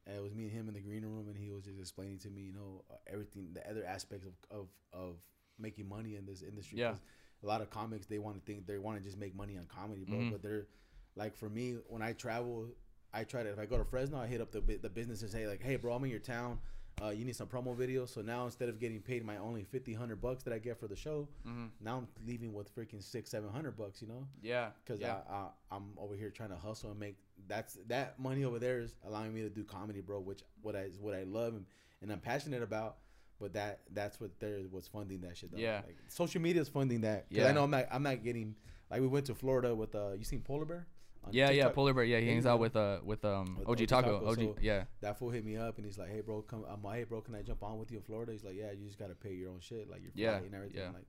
[0.05, 2.17] And it was me and him in the green room, and he was just explaining
[2.19, 5.15] to me, you know, uh, everything, the other aspects of of, of
[5.57, 6.79] making money in this industry.
[6.79, 6.95] Yeah.
[7.43, 9.65] A lot of comics they want to think they want to just make money on
[9.65, 10.17] comedy, bro.
[10.17, 10.31] Mhm.
[10.31, 10.67] But they're
[11.15, 12.67] like for me when I travel,
[13.13, 15.31] I try to if I go to Fresno, I hit up the the business and
[15.31, 16.59] say like, hey, bro, I'm in your town.
[17.01, 18.09] Uh, you need some promo videos.
[18.09, 20.87] So now instead of getting paid my only 50, 100 bucks that I get for
[20.87, 21.69] the show, Mhm.
[21.81, 24.01] now I'm leaving with freaking six, seven hundred bucks.
[24.01, 27.17] You know, yeah, because yeah, I, I I'm over here trying to hustle and make
[27.47, 30.19] that's that money over there is allowing me to do comedy, bro.
[30.19, 31.65] Which what I what I love and,
[32.01, 32.97] and I'm passionate about.
[33.39, 35.51] But that that's what there was funding that shit.
[35.51, 35.57] Though.
[35.57, 35.81] Yeah.
[35.85, 37.25] like, social media is funding that.
[37.29, 37.47] Yeah.
[37.47, 38.55] I know I'm not I'm not getting
[38.89, 40.87] like we went to Florida with uh you seen Polar Bear?
[41.31, 41.69] Yeah, yeah.
[41.69, 44.19] Polar Bear, yeah, he Yeah, hangs out with uh with um With OG OG Taco,
[44.19, 46.65] Taco, OG, so- yeah, that fool hit me up and he's like, "Hey, bro, come."
[46.69, 48.71] I'm like, "Hey, bro, can I jump on with you in Florida?" He's like, "Yeah,
[48.71, 50.91] you just gotta pay your own shit, like your flight Yeah, and everything." yeah.
[50.93, 51.07] Like,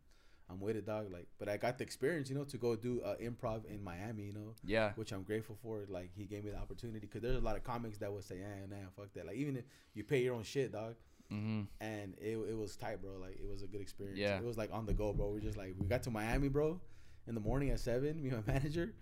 [0.50, 1.10] I'm with it, dog.
[1.10, 4.24] Like, but I got the experience, you know, to go do uh, improv in Miami,
[4.24, 5.84] you know, yeah, which I'm grateful for.
[5.88, 8.36] Like, he gave me the opportunity because there's a lot of comics that would say,
[8.36, 10.96] "Eh, nah, fuck that." Like, even if you pay your own shit, dog,
[11.32, 11.62] mm-hmm.
[11.80, 13.12] and it, it was tight, bro.
[13.20, 14.18] Like, it was a good experience.
[14.18, 14.36] Yeah.
[14.36, 15.30] it was like on the go, bro.
[15.30, 16.78] We just like we got to Miami, bro,
[17.26, 18.22] in the morning at seven.
[18.22, 18.94] Me and my manager.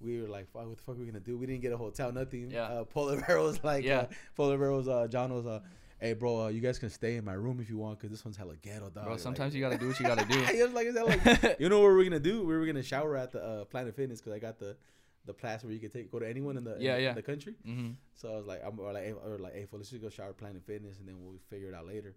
[0.00, 1.76] We were like, "Fuck, what the fuck are we gonna do?" We didn't get a
[1.76, 2.50] hotel, nothing.
[2.50, 2.64] Yeah.
[2.64, 4.00] Uh, Polar Bear was like, Yeah.
[4.00, 4.06] uh,
[4.36, 5.60] Polar Bear was, uh, John was, uh,
[5.98, 8.24] hey, bro, uh, you guys can stay in my room if you want, cause this
[8.24, 9.04] one's hella ghetto, dog.
[9.04, 10.38] Bro, Like- sometimes you gotta do what you gotta do.
[10.52, 12.40] he was like, is that like, you know what we're gonna do?
[12.44, 14.76] We were gonna shower at the uh, Planet Fitness, cause I got the,
[15.24, 17.08] the pass where you can take go to anyone in the in Yeah, the- yeah.
[17.10, 17.54] in the country.
[17.66, 17.90] mm-hmm.
[18.14, 20.10] So I was like, I'm or like, hey, or like, hey, fool, let's just go
[20.10, 22.14] shower at Planet Fitness, and then we'll figure it out later.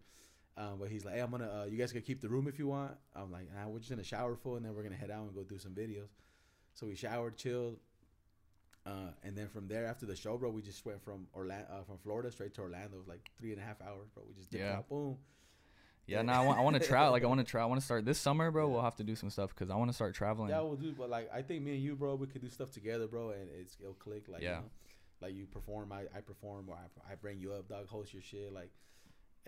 [0.57, 2.59] Um, but he's like, hey, I'm gonna, uh, you guys can keep the room if
[2.59, 2.91] you want.
[3.15, 5.33] I'm like, nah, we're just gonna shower full, and then we're gonna head out and
[5.33, 6.09] go do some videos.
[6.79, 7.75] So we showered, chilled,
[8.85, 11.83] uh, and then from there, after the show, bro, we just went from Orlando, uh,
[11.83, 12.95] from Florida straight to Orlando.
[12.95, 14.23] It was like three and a half hours, bro.
[14.25, 14.77] We just dipped Yeah.
[14.77, 15.17] out, boom.
[16.07, 17.05] Yeah, no, I want I want to try.
[17.09, 17.61] Like I want to try.
[17.61, 18.69] I want to start this summer, bro.
[18.69, 20.49] We'll have to do some stuff because I want to start traveling.
[20.51, 20.93] Yeah, we'll do.
[20.93, 23.49] But like, I think me and you, bro, we could do stuff together, bro, and
[23.59, 24.27] it's it'll click.
[24.29, 24.55] Like, Yeah.
[24.55, 24.69] you know,
[25.21, 28.21] like you perform, I, I perform, or I, I bring you up, dog, host your
[28.23, 28.71] shit, like.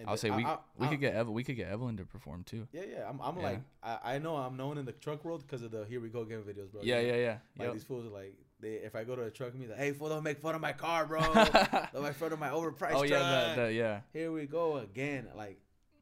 [0.01, 1.33] And I'll say I- we I- we I- could get Evelyn.
[1.35, 2.67] We could get Evelyn to perform too.
[2.71, 3.09] Yeah, yeah.
[3.09, 3.43] I'm, I'm Yeah.
[3.43, 6.09] like, I, I know I'm known in the truck world because of the Here We
[6.09, 6.81] Go Again videos, bro.
[6.83, 7.13] yeah, You know?
[7.17, 7.73] yeah, yeah, Like Yep.
[7.73, 10.09] these fools are like, they if I go to a truck meet, like, hey, fool,
[10.09, 11.19] don't make fun of my car, bro.
[11.93, 13.09] don't make fun of my overpriced oh truck.
[13.09, 14.01] yeah, the, the yeah.
[14.13, 15.27] Here we go again.
[15.35, 15.59] Like,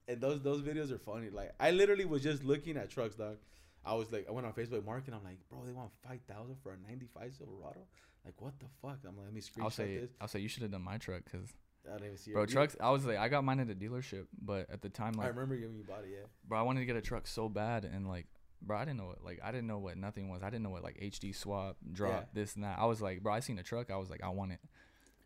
[0.08, 1.30] and those those videos are funny.
[1.30, 3.38] Like, I literally was just looking at trucks, dog.
[3.86, 5.14] I was like, I went on Facebook Market.
[5.14, 7.88] I'm like, bro, they want five thousand for a '95 Silverado.
[8.26, 8.98] Like, what the fuck?
[9.08, 10.10] I'm like, let me screenshot I'll say this.
[10.20, 11.48] I'll say you should have done my truck because
[11.90, 12.34] I didn't even see it.
[12.36, 12.76] bro trucks.
[12.80, 15.30] I was like I got mine at a dealership, but at the time like, I
[15.30, 16.10] remember you when you bought it.
[16.12, 16.26] Yeah.
[16.48, 18.28] bro I wanted to get a truck so bad and like
[18.62, 20.44] bro I didn't know what like I didn't know what nothing was.
[20.44, 22.26] I didn't know what like HD swap drop Yeah.
[22.34, 22.78] this and that.
[22.80, 23.90] I was like bro I seen a truck.
[23.92, 24.60] I was like I want it,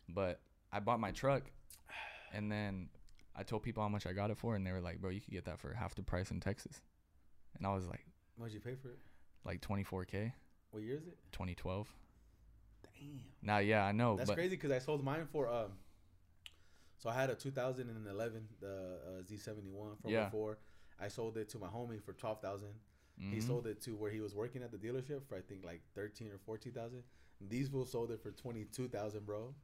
[0.08, 0.40] but
[0.72, 1.42] I bought my truck,
[2.32, 2.88] and then
[3.36, 5.20] I told people how much I got it for, and they were like bro you
[5.20, 6.80] could get that for half the price in Texas,
[7.56, 8.04] and I was like
[8.36, 8.98] What'd you pay for it?
[9.44, 10.32] like 24k
[10.70, 11.16] What year is it?
[11.32, 11.88] 2012.
[12.82, 13.20] Damn.
[13.42, 15.72] Now yeah I know That's crazy because I sold mine for um.
[17.04, 20.24] So I had a 2011 the uh, Z71 from Yeah.
[20.24, 20.56] before.
[20.98, 22.72] I sold it to my homie for twelve thousand.
[23.18, 23.46] He mhm.
[23.46, 26.32] sold it to where he was working at the dealership for I think like thirteen
[26.32, 27.02] or fourteen thousand.
[27.42, 29.54] These fools sold it for twenty two thousand, bro.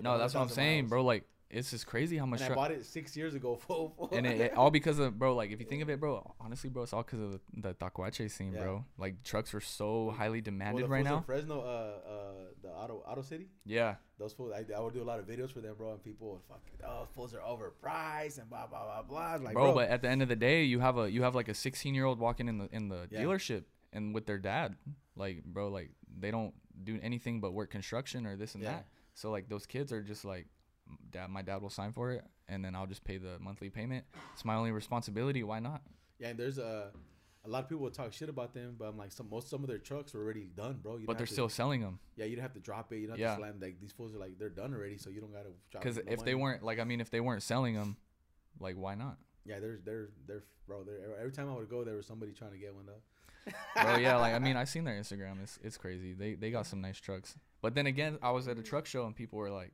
[0.00, 0.90] No, that's what I'm saying, miles.
[0.90, 1.04] bro.
[1.04, 2.40] Like it's just crazy how much.
[2.40, 4.08] And I bought it six years ago, fool.
[4.12, 6.68] and it, it- all because of bro like if you think of it bro honestly
[6.70, 8.62] bro it's all because of the, the tacuache scene Yeah.
[8.62, 12.68] bro like trucks are so highly Well, demanded the right now Fresno, uh, uh, the
[12.70, 13.48] Auto Auto City.
[13.64, 16.02] yeah Those fools, I, I would do a lot of videos for them, bro, and
[16.02, 19.44] people would fucking, oh, fools are overpriced and blah blah blah blah.
[19.44, 21.48] Like, bro, but at the end of the day you have a you have like
[21.48, 23.22] a 16 year old walking in the in the Yeah.
[23.22, 24.76] dealership and with their dad
[25.16, 28.72] like bro like they don't do anything but work construction or this and Yeah.
[28.72, 30.46] that so like those kids are just like
[31.10, 34.04] dad my dad will sign for it and then i'll just pay the monthly payment
[34.32, 35.82] it's my only responsibility why not
[36.20, 36.90] yeah, and there's a,
[37.44, 39.62] a lot of people would talk shit about them, but I'm like, some most some
[39.64, 40.96] of their trucks were already done, bro.
[40.96, 42.98] You but they're to- still selling them yeah, you don't have to drop it.
[42.98, 43.34] You don't have Yeah.
[43.34, 45.82] to slam like these fools are like they're done already, so you don't gotta drop.
[45.82, 47.96] because no if they weren't like i mean if they weren't selling them
[48.60, 50.84] like why not yeah, there's they're they're bro.
[50.84, 53.52] They're, every time I would go, there was somebody trying to get one though.
[53.82, 56.64] bro yeah like i mean i seen their instagram it's, it's crazy they they got
[56.66, 59.50] some nice trucks but then again i was at a truck show and people were
[59.50, 59.72] like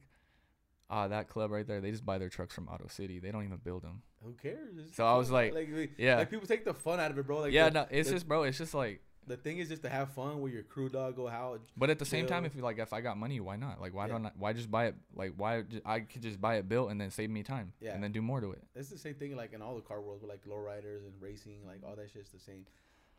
[0.90, 3.44] ah that club right there they just buy their trucks from auto city they don't
[3.44, 4.76] even build them Who cares?
[4.78, 5.34] It's So I was fun.
[5.54, 6.16] like, we- yeah.
[6.16, 7.40] like people take the fun out of it, bro.
[7.40, 9.82] Like, yeah the, no it's the- just bro it's just like the thing is just
[9.82, 11.14] to have fun with your crew, dog.
[11.14, 11.60] Go out.
[11.76, 13.94] but at the same time if you like if i got money why not like
[13.94, 14.12] why Yeah.
[14.14, 17.00] don't I, why just buy it like why i could just buy it built and
[17.00, 17.94] then save me time Yeah.
[17.94, 20.00] and then do more to it It's the same thing like in all the car
[20.00, 22.66] worlds with like lowriders and racing, like all that shit's the same,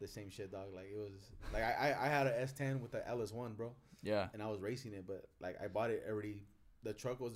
[0.01, 0.73] the same shit, dog.
[0.75, 1.13] Like it was
[1.53, 3.71] like I I, I had an S10 with the LS1, bro,
[4.03, 6.43] yeah and I was racing it, but like I bought it already.
[6.83, 7.33] The truck was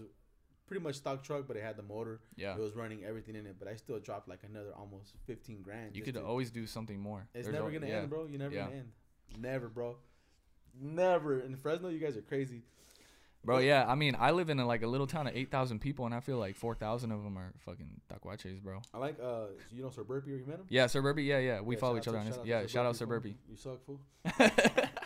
[0.67, 2.21] pretty much stock truck, but it had the motor.
[2.35, 5.61] yeah It was running everything in it, but I still dropped like another almost 15
[5.61, 5.95] grand.
[5.95, 7.97] you could to- always do something more It's There's never gonna yeah.
[7.99, 8.25] end, bro.
[8.25, 8.65] You're never Yeah.
[8.65, 8.91] gonna end.
[9.39, 9.97] Never, bro.
[10.79, 11.39] Never.
[11.39, 12.63] In Fresno, you guys are crazy.
[13.43, 15.77] Bro, yeah, I mean, I live in a, like a little town of eight thousand
[15.77, 18.81] people, and I feel like four thousand of them are fucking tacuaches, bro.
[18.91, 20.31] I like uh, you know Sir Burpee.
[20.31, 20.65] You met him?
[20.67, 22.39] Yeah, Sir Burpee, yeah, yeah, we Yeah, follow each other on this.
[22.43, 23.05] Yeah, shout out Sir.
[23.05, 23.37] Burpee.
[23.47, 23.99] You suck, fool.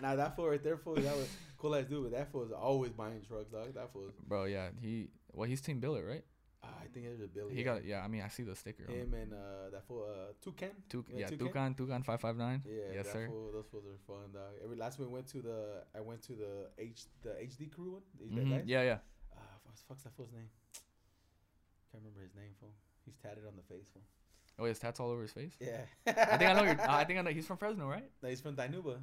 [0.01, 0.95] Nah, that fool right there, fool.
[0.95, 3.73] That was cool ass dude, but that fool is always buying trucks, dog.
[3.73, 4.07] That fool.
[4.07, 6.23] is- Bro, yeah, he well, he's Team Billet, right?
[6.61, 7.55] Uh, I think it's a Billy.
[7.55, 8.01] He got yeah.
[8.03, 8.83] I mean, I see the sticker.
[8.83, 10.71] him and uh, that fool uh, Toucan.
[10.89, 11.73] Tuk- Yeah, Toucan?
[11.73, 12.61] Tucan five five nine.
[12.65, 13.27] Yeah, yes, that sir.
[13.27, 14.51] Fool, those fools are fun, dog.
[14.63, 18.01] Every last we went to the, I went to the H, the HD crew one.
[18.19, 18.63] The, Mhm.
[18.65, 18.97] Yeah, yeah.
[19.31, 20.49] Uh, fuck's, fuck's that fool's name?
[21.91, 22.73] Can't remember his name, fool.
[23.05, 24.03] He's tatted on the face, fool.
[24.59, 25.53] Oh, has tats all over his face.
[25.61, 25.81] Yeah.
[26.05, 26.63] I think I know.
[26.63, 27.31] You're, I think I know.
[27.31, 28.03] He's from Fresno, right?
[28.21, 28.97] No, he's from Dinuba,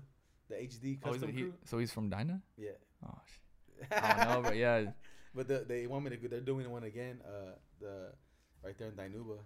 [0.49, 1.55] the HD Oh, custom he, crew.
[1.65, 2.41] so he's from Dinah.
[2.57, 2.71] Yeah.
[3.07, 3.89] Oh, shit.
[3.93, 4.85] I don't know, but yeah,
[5.35, 6.29] But the, they want me to go.
[6.29, 7.21] They're doing one again.
[7.25, 8.13] Uh, the
[8.65, 9.37] right there in Dinuba.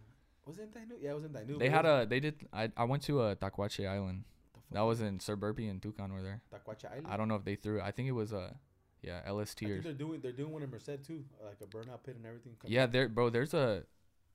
[0.47, 0.97] Was it in Dinuba?
[1.01, 1.59] Yeah, it was in Dinuba.
[1.59, 2.07] they had a.
[2.09, 2.47] They did.
[2.53, 4.25] I I went to a Tacuache Island.
[4.71, 6.43] That was in Sir Burpee and Tucan were there.
[6.55, 7.07] Tacuache Island.
[7.11, 7.81] I don't know if they threw.
[7.81, 8.55] I think it was a,
[9.03, 12.05] yeah, LS I think they're doing they're doing one in Merced too, like a burnout
[12.05, 12.53] pit and everything.
[12.67, 13.31] Yeah, there, bro.
[13.31, 13.83] There's a,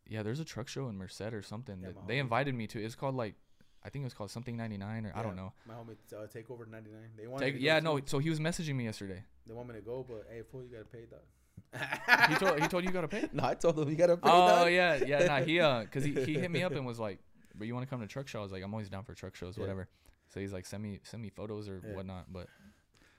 [0.06, 1.80] yeah, there's a truck show in Merced or something.
[1.82, 2.84] Yeah, that they invited me to.
[2.84, 3.36] It's called like,
[3.85, 5.53] I think it was called something 99 or I don't know.
[5.67, 7.09] My homie uh, take over ninety nine.
[7.15, 7.83] They want Take, me to yeah, too.
[7.85, 7.99] no.
[8.05, 9.23] So he was messaging me yesterday.
[9.45, 12.29] They want me to go, but hey, fool, you gotta pay dog.
[12.29, 13.29] He told he told you you gotta pay.
[13.31, 14.29] no, I told him you gotta pay.
[14.29, 14.71] Oh dog.
[14.71, 15.25] yeah, yeah.
[15.25, 17.19] Nah, he uh, cause he, he hit me up and was like,
[17.53, 19.13] "But you want to come to truck show?" I was like, "I'm always down for
[19.13, 19.61] truck shows, Yeah.
[19.61, 19.87] whatever."
[20.29, 21.95] So he's like, "Send me send me photos or Yeah.
[21.95, 22.47] whatnot." But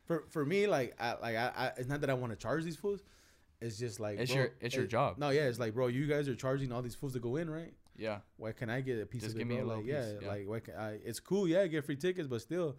[0.06, 2.64] For for me, like I like I, I it's not that I want to charge
[2.64, 3.02] these fools.
[3.60, 5.16] It's just like It's bro, your- it's your job.
[5.18, 7.48] No, yeah, it's like bro, you guys are charging all these fools to go in,
[7.48, 7.72] right?
[7.98, 9.44] Yeah, Why can I get a piece Just of it?
[9.44, 10.28] give me a like, yeah, piece, yeah.
[10.28, 10.98] like why can I?
[11.04, 12.76] It's cool, yeah, get free tickets, but still,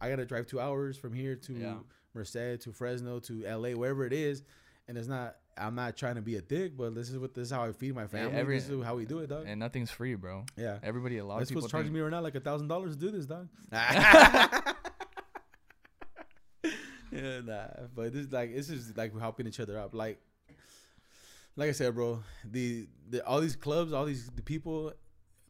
[0.00, 1.74] I gotta drive two hours from here to Yeah.
[2.14, 4.42] Merced to Fresno to LA, wherever it is,
[4.88, 5.36] and it's not.
[5.60, 7.72] I'm not trying to be a dick, but this is what this is how I
[7.72, 8.32] feed my family.
[8.36, 9.44] every- this is how we do it, dog.
[9.46, 10.44] and nothing's free, bro.
[10.56, 10.78] yeah.
[10.84, 12.94] Everybody, a lot This of people fool's charging me right now like a thousand dollars
[12.96, 13.48] to do this, dog.
[17.12, 17.66] yeah, nah.
[17.94, 19.94] But this is like this is like we're helping each other out.
[19.94, 20.20] Like,
[21.58, 24.92] like I said, bro, the, the all these clubs, all these the people,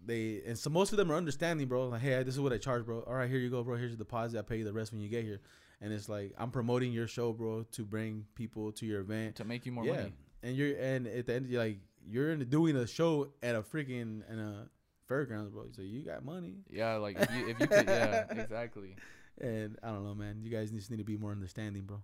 [0.05, 1.89] they and so most of them are understanding, bro.
[1.89, 3.05] Like, hey, this is what I charge, bro.
[3.07, 3.77] All right, here you go, bro.
[3.77, 4.39] Here's your deposit.
[4.39, 5.41] I pay you the rest when you get here.
[5.83, 9.37] And it's like I'm promoting your show, bro, to bring people to your event.
[9.37, 10.13] to make you more yeah, money.
[10.43, 14.23] and you're and at the end, you're like you're doing a show at a freaking
[14.31, 14.67] in a
[15.07, 15.67] fairgrounds, bro.
[15.73, 16.55] So you got money.
[16.71, 18.97] Yeah, like if you, if you could, yeah, exactly.
[19.39, 20.41] And I don't know, man.
[20.43, 22.01] You guys just need to be more understanding, bro.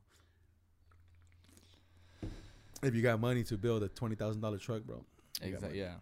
[2.82, 5.04] If you got money to build a twenty thousand dollar truck, bro,
[5.42, 5.78] Exactly.
[5.78, 5.94] Yeah.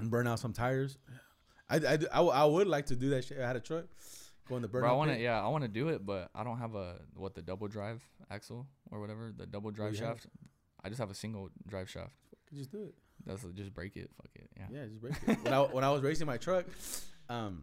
[0.00, 0.98] and burn out some tires,
[1.68, 3.38] I, I, I, w- I would like to do that shit.
[3.40, 3.84] I had a truck,
[4.48, 4.82] go in the burn.
[4.82, 5.18] Bro, I want to.
[5.20, 8.02] Yeah, I want to do it, but I don't have a what the double drive
[8.30, 10.16] axle or whatever the double drive you have?
[10.20, 10.26] shaft.
[10.82, 12.14] I just have a single drive shaft.
[12.54, 12.94] Just do it.
[13.26, 14.10] That's just break it.
[14.16, 14.48] Fuck it.
[14.56, 14.66] Yeah.
[14.72, 15.44] Yeah, just break it.
[15.44, 16.64] when I when I was racing my truck,
[17.28, 17.62] um,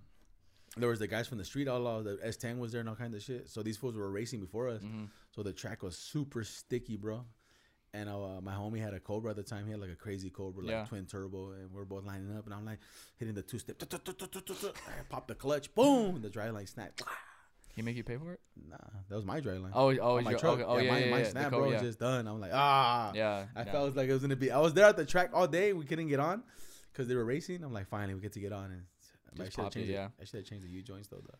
[0.77, 2.05] there was the guys from the street outlaws.
[2.05, 3.49] The S10 was there and all kinds of shit.
[3.49, 4.83] So these fools were racing before us.
[4.83, 7.25] hmm So the track was super sticky, bro.
[7.97, 9.65] And uh, my homie had a Cobra at the time.
[9.65, 10.85] He had like a crazy Cobra, like Yeah.
[10.85, 12.45] twin turbo, and we're both lining up.
[12.45, 12.79] And I'm like
[13.17, 13.77] hitting the two step.
[15.09, 16.21] Pop the clutch, boom.
[16.21, 16.91] The dry line snap.
[17.75, 18.39] He make you pay for it?
[18.69, 18.77] Nah,
[19.09, 19.71] that was my dry line.
[19.73, 20.55] Oh, oh, my truck.
[20.59, 21.71] okay, oh yeah, yeah, mine yeah, the snapped, co- bro.
[21.71, 21.79] yeah.
[21.79, 22.27] Just done.
[22.27, 23.11] I'm like, ah.
[23.13, 23.71] yeah, I yeah.
[23.71, 24.49] felt like it was gonna be.
[24.51, 25.73] I was there at the track all day.
[25.73, 26.43] We couldn't get on
[26.91, 27.63] because they were racing.
[27.63, 28.65] I'm like, finally, we get to get on.
[28.65, 28.81] And
[29.39, 29.91] I Just should have changed.
[29.91, 30.07] yeah.
[30.19, 31.21] I should have changed the U joints though.
[31.23, 31.37] though.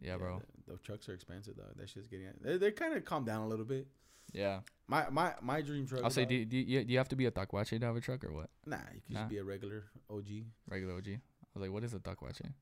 [0.00, 0.42] Yeah, bro.
[0.66, 1.70] The, the trucks are expensive though.
[1.76, 2.28] That shit's getting.
[2.40, 3.86] They they kind of calm down a little bit.
[4.32, 4.60] Yeah.
[4.88, 6.02] My my my dream truck.
[6.04, 8.00] I'll say, do, do, you, do you have to be a tacuache to have a
[8.00, 8.50] truck or what?
[8.66, 9.20] Nah, you can Nah.
[9.20, 10.26] just be a regular OG.
[10.68, 11.08] Regular OG.
[11.08, 11.18] I
[11.54, 12.52] was like, what is a tacuache?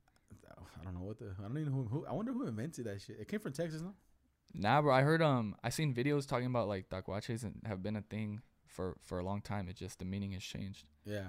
[0.80, 1.34] I don't know what the.
[1.38, 2.06] I don't even know who, who.
[2.06, 3.16] I wonder who invented that shit.
[3.20, 3.94] It came from Texas, no?
[4.54, 4.92] Nah, bro.
[4.92, 8.42] I heard um, I seen videos talking about like tacuaches and have been a thing
[8.66, 9.68] for for a long time.
[9.68, 10.84] It just the meaning has changed.
[11.04, 11.26] Yeah.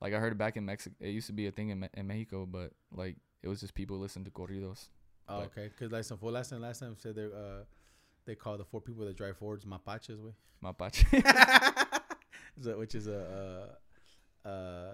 [0.00, 1.88] Like I heard it back in Mexico, it used to be a thing in, Me-
[1.94, 4.88] in Mexico, but like it was just people listen to corridos.
[5.28, 5.68] Oh, But- okay.
[5.68, 7.64] Because like some fool last time, last time said they uh
[8.26, 10.32] they call the four people that drive Fords mapaches, way.
[10.62, 11.04] Mapache.
[12.62, 13.68] so, which is a
[14.44, 14.92] uh uh,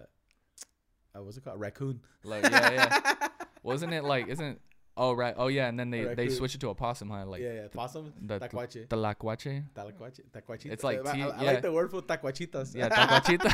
[1.15, 2.01] uh what's it called raccoon.
[2.25, 3.29] like yeah, yeah.
[3.63, 4.61] Wasn't it like isn't
[4.97, 7.41] oh right oh yeah and then they they switch it to a possum huh like
[7.43, 8.13] yeah, yeah, possum.
[8.21, 8.87] the Tacuache.
[8.89, 10.21] talacuache Talacuache.
[10.33, 10.73] Tacuachita.
[10.73, 11.51] It's like I, tea- I, I yeah.
[11.53, 12.75] like the word for tacuachitas.
[12.75, 13.51] yeah tacuachita.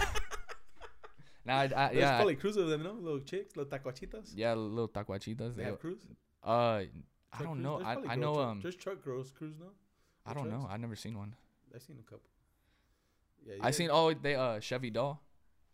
[1.45, 2.93] nah, I, I, There's probably crews of them, no?
[2.93, 4.33] Little chicks, little tacuachitas.
[4.35, 5.55] yeah little tacuachitas.
[5.57, 6.01] They They, have crews.
[6.47, 6.83] Uh,
[7.33, 7.81] I don't know.
[7.83, 9.67] I I know truck- um There's truck girls crews, no?
[10.25, 10.67] I don't know.
[10.71, 11.35] I've never seen one.
[11.75, 12.29] I've seen a couple.
[13.47, 15.21] Yeah, I seen oh they uh Chevy Doll.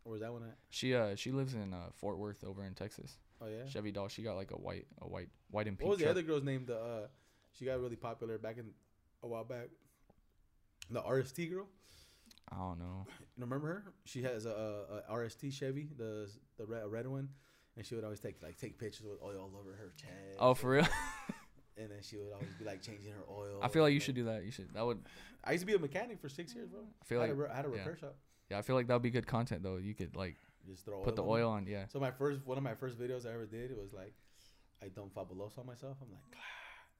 [0.04, 0.56] Where's that one at?
[0.70, 3.18] She uh she lives in uh Fort Worth over in Texas.
[3.40, 3.66] Oh yeah.
[3.66, 4.08] Chevy Doll.
[4.08, 5.88] She got like a white a white white and pink.
[5.88, 6.64] What was the other girl's name?
[6.66, 7.06] The uh,
[7.52, 8.70] she got really popular back in
[9.22, 9.68] a while back.
[10.90, 11.68] The RST girl.
[12.50, 13.06] I don't know.
[13.36, 13.84] You remember her?
[14.04, 14.50] She has a,
[15.08, 17.30] a, a RST Chevy, the the red, red one,
[17.76, 20.38] and she would always take like take pictures with oil all over her chest.
[20.38, 20.86] Oh for real?
[21.78, 23.58] And then she would always be like changing her oil.
[23.62, 24.44] I feel like you should do that.
[24.44, 24.72] You should.
[24.74, 24.98] That would.
[25.42, 26.80] I used to be a mechanic for six years, bro.
[27.00, 27.76] I feel I like a, I had a yeah.
[27.78, 28.14] repair shop.
[28.50, 28.58] yeah.
[28.58, 29.78] I feel like that would be good content though.
[29.78, 30.36] You could like
[30.68, 31.56] Just throw put the oil it.
[31.56, 31.66] on.
[31.66, 31.86] Yeah.
[31.88, 34.12] So my first one of my first videos I ever did it was like
[34.82, 35.96] I done fabuloso on myself.
[36.02, 36.36] I'm like,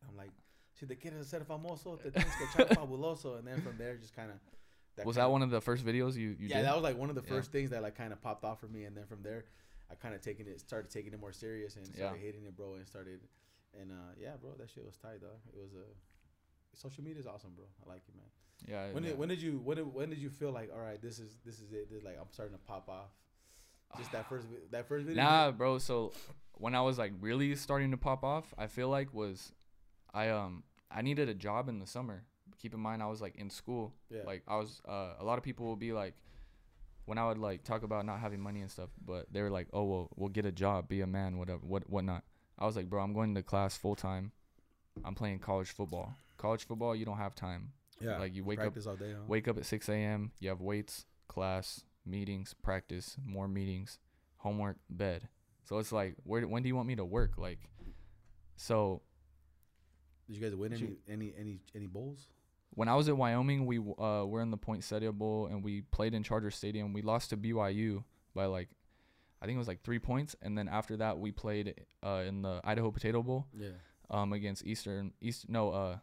[0.09, 0.31] I'm like,
[0.73, 4.17] si te quieres hacer famoso, te tienes que echar fabuloso, and then from there just
[4.17, 5.05] kind of.
[5.07, 6.65] was that one of the first videos you you yeah, did?
[6.65, 7.37] that was like one of the Yeah.
[7.37, 9.45] first things that like kind of popped off for me, and then from there,
[9.93, 12.23] I kind of taking it, started taking it more serious, and started Yeah.
[12.23, 13.21] hating it, bro, and started,
[13.79, 15.39] and uh, yeah, bro, that shit was tight, dog.
[15.53, 17.67] It was a, social media is awesome, bro.
[17.85, 18.25] I like it, man.
[18.67, 18.93] yeah.
[18.95, 19.11] When yeah.
[19.11, 21.39] did when did you when did, when did you feel like all right, this is
[21.45, 23.11] this is it, this is like I'm starting to pop off?
[23.99, 25.23] Just that first that first video.
[25.23, 25.77] Nah, bro.
[25.79, 26.13] So
[26.55, 29.53] when I was like really starting to pop off, I feel like was
[30.15, 32.25] I um I needed a job in the summer.
[32.59, 33.93] Keep in mind I was like in school.
[34.09, 34.23] Yeah.
[34.27, 36.15] Like I was uh a lot of people will be like
[37.05, 39.69] when I would like talk about not having money and stuff, but they were like,
[39.73, 42.25] "Oh, well, we'll get a job, be a man, whatever, what whatnot."
[42.59, 44.33] I was like, "Bro, I'm going to class full time.
[45.05, 46.15] I'm playing college football.
[46.37, 47.73] College football, you don't have time.
[48.01, 49.13] yeah, like, you wake up- all day.
[49.13, 49.21] Huh?
[49.29, 50.33] Wake up at 6 a.m.
[50.41, 54.01] You have weights, class, meetings, practice, more meetings,
[54.39, 55.29] homework, bed.
[55.65, 56.47] So it's like, where?
[56.47, 57.39] When do you want me to work?
[57.39, 57.71] Like,
[58.57, 59.03] so
[60.27, 62.29] Did you guys win any any any any bowls?
[62.75, 66.15] When I was at Wyoming, we uh were in the Poinsettia Bowl and we played
[66.15, 66.93] in Charger Stadium.
[66.93, 68.05] We lost to BYU
[68.35, 68.69] by like,
[69.41, 70.35] I think it was like three points.
[70.43, 73.69] And then after that, we played uh in the Idaho Potato Bowl Yeah.
[74.11, 75.97] um against Eastern East no uh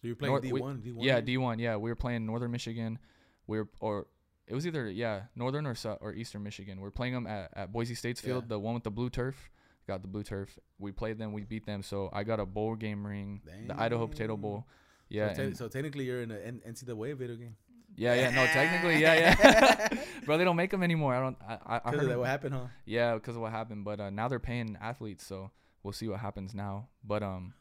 [0.00, 1.04] So you're playing North- D we- one, D one.
[1.06, 2.98] yeah D one yeah we were playing Northern Michigan,
[3.46, 4.06] we were or
[4.46, 6.80] it was either yeah Northern or Sou- or Eastern Michigan.
[6.80, 8.48] We are playing them at, at Boise State's field, Yeah.
[8.50, 9.50] the one with the blue turf.
[9.88, 10.56] Got the blue turf.
[10.78, 11.32] We played them.
[11.32, 11.82] We beat them.
[11.82, 14.66] So I got a bowl game ring, the Idaho Potato Bowl.
[15.08, 17.56] Yeah, So, te- so technically, you're in an NCAA video game.
[17.96, 18.30] yeah, yeah.
[18.30, 19.88] No, technically, yeah, yeah.
[20.24, 21.14] Bro, they don't make them anymore.
[21.14, 21.36] I don't.
[21.48, 22.66] I, I, I heard that, what happened, huh?
[22.84, 23.84] Yeah, because of what happened.
[23.84, 25.50] But uh, now they're paying athletes, so
[25.82, 26.88] we'll see what happens now.
[27.04, 27.54] But um,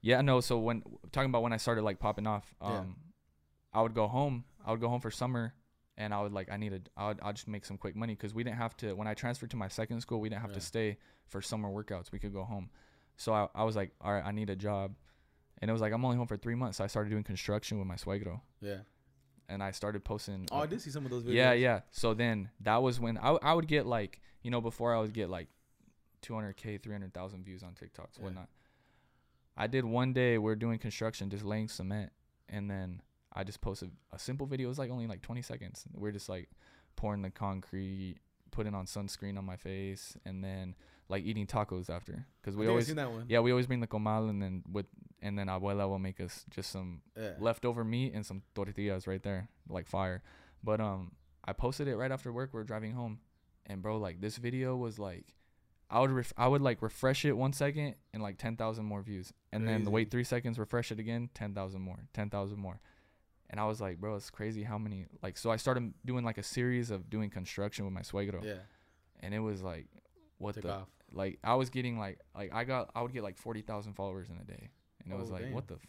[0.00, 0.40] yeah, no.
[0.40, 0.82] So when
[1.12, 2.82] talking about when I started like popping off, um, Yeah.
[3.74, 4.44] I would go home.
[4.64, 5.52] I would go home for summer,
[5.96, 6.88] and I would like I needed.
[6.96, 8.94] I would I'd just make some quick money because we didn't have to.
[8.94, 10.56] When I transferred to my second school, we didn't have Yeah.
[10.58, 12.10] to stay for summer workouts.
[12.12, 12.70] We could go home.
[13.18, 14.94] So I, I was like, all right, I need a job,
[15.60, 16.78] and it was like I'm only home for three months.
[16.78, 18.78] So I started doing construction with my suegro, Yeah.
[19.48, 20.46] and I started posting.
[20.52, 21.34] Oh, I did see some of those videos.
[21.34, 21.80] yeah, yeah.
[21.90, 25.12] So then that was when I, I would get like, you know, before I would
[25.12, 25.48] get like
[26.22, 28.24] 200K, 300,000 views on TikToks, Yeah.
[28.24, 28.48] whatnot.
[29.56, 32.12] I did one day, we are doing construction, just laying cement.
[32.48, 34.66] And then I just posted a simple video.
[34.66, 35.84] It was like only like 20 seconds.
[35.94, 36.48] We are just like
[36.96, 38.16] pouring the concrete,
[38.50, 40.74] putting on sunscreen on my face, and then
[41.08, 42.26] like eating tacos after.
[42.40, 43.24] Because we always, seen that one.
[43.28, 44.86] yeah, we always bring the comal and then with,
[45.22, 47.32] and then abuela will make us just some Yeah.
[47.38, 50.22] leftover meat and some tortillas right there, like fire.
[50.62, 51.12] But um,
[51.44, 52.52] I posted it right after work.
[52.52, 53.20] We are driving home,
[53.66, 55.34] and bro, like this video was like,
[55.90, 59.00] I would ref- I would like refresh it one second and like ten thousand more
[59.02, 62.80] views, and then wait three seconds, refresh it again, ten thousand more, ten thousand more.
[63.50, 65.38] And I was like, bro, it's crazy how many like.
[65.38, 68.58] So I started doing like a series of doing construction with my suegro, Yeah.
[69.20, 69.86] and it was like,
[70.36, 70.88] what Took the off.
[71.12, 74.28] Like I was getting like like I got I would get like forty thousand followers
[74.28, 74.68] in a day,
[75.04, 75.52] and it was Oh, like damn.
[75.52, 75.74] what the.
[75.74, 75.86] F-?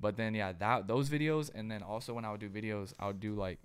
[0.00, 3.08] But then yeah, that those videos, and then also when I would do videos, I
[3.08, 3.58] would do like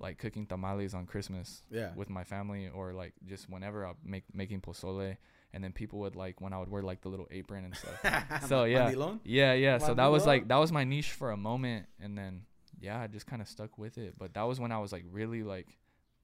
[0.00, 1.90] like cooking tamales on Christmas Yeah.
[1.96, 5.16] with my family, or like just whenever I make making pozole,
[5.52, 8.42] and then people would like when I would wear like the little apron and stuff.
[8.48, 8.92] so yeah,
[9.24, 9.78] yeah, yeah.
[9.78, 12.42] So that was like that was my niche for a moment, and then
[12.80, 14.14] yeah, I just kind of stuck with it.
[14.18, 15.66] But that was when I was like really like,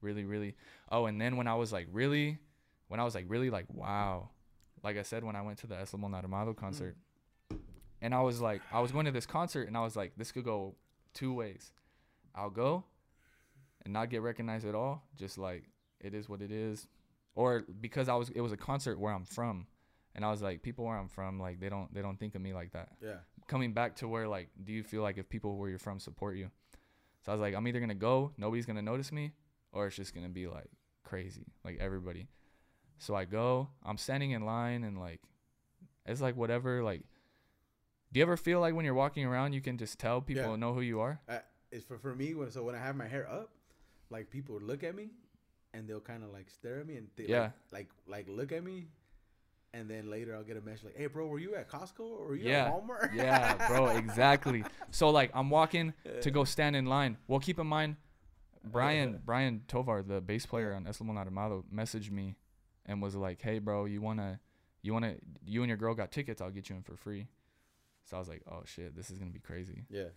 [0.01, 0.55] really really.
[0.91, 2.37] Oh, and then when I was like really,
[2.87, 4.29] when I was like really like wow,
[4.83, 6.95] like I said when I went to the Eslabon Armado concert,
[8.01, 10.31] and I was like I was going to this concert and I was like this
[10.31, 10.75] could go
[11.13, 11.71] two ways.
[12.33, 12.83] I'll go
[13.83, 15.63] and not get recognized at all, just like
[15.99, 16.87] it is what it is,
[17.35, 19.67] or because I was it was a concert where I'm from,
[20.13, 22.41] and I was like people where I'm from like they don't they don't think of
[22.41, 22.89] me like that.
[23.01, 23.17] Yeah.
[23.47, 26.35] coming back to where like do you feel like if people where you're from support
[26.37, 26.49] you?
[27.21, 29.31] So i was like i'm either gonna go nobody's gonna notice me
[29.71, 30.69] or it's just gonna be like
[31.03, 32.27] crazy like everybody
[32.97, 35.21] so i go i'm standing in line and like
[36.05, 37.01] it's like whatever like
[38.11, 40.55] do you ever feel like when you're walking around you can just tell people Yeah.
[40.55, 41.39] know who you are Uh,
[41.71, 43.49] it's for, for me when so when I have my hair up,
[44.09, 45.09] like people look at me,
[45.73, 47.51] and they'll kind of like stare at me and Yeah.
[47.71, 48.87] like, like like look at me,
[49.73, 52.27] and then later I'll get a message like, "Hey, bro, were you at Costco or
[52.27, 52.65] were you Yeah.
[52.67, 57.39] at Walmart?" yeah bro exactly so like i'm walking to go stand in line well
[57.41, 57.97] keep in mind
[58.63, 62.35] brian brian tovar the bass player on Eslabon Armado messaged me
[62.85, 64.39] and was like hey bro you wanna
[64.81, 67.27] you wanna you and your girl got tickets i'll get you in for free
[68.05, 70.09] so i was like oh shit this is gonna be crazy Yeah.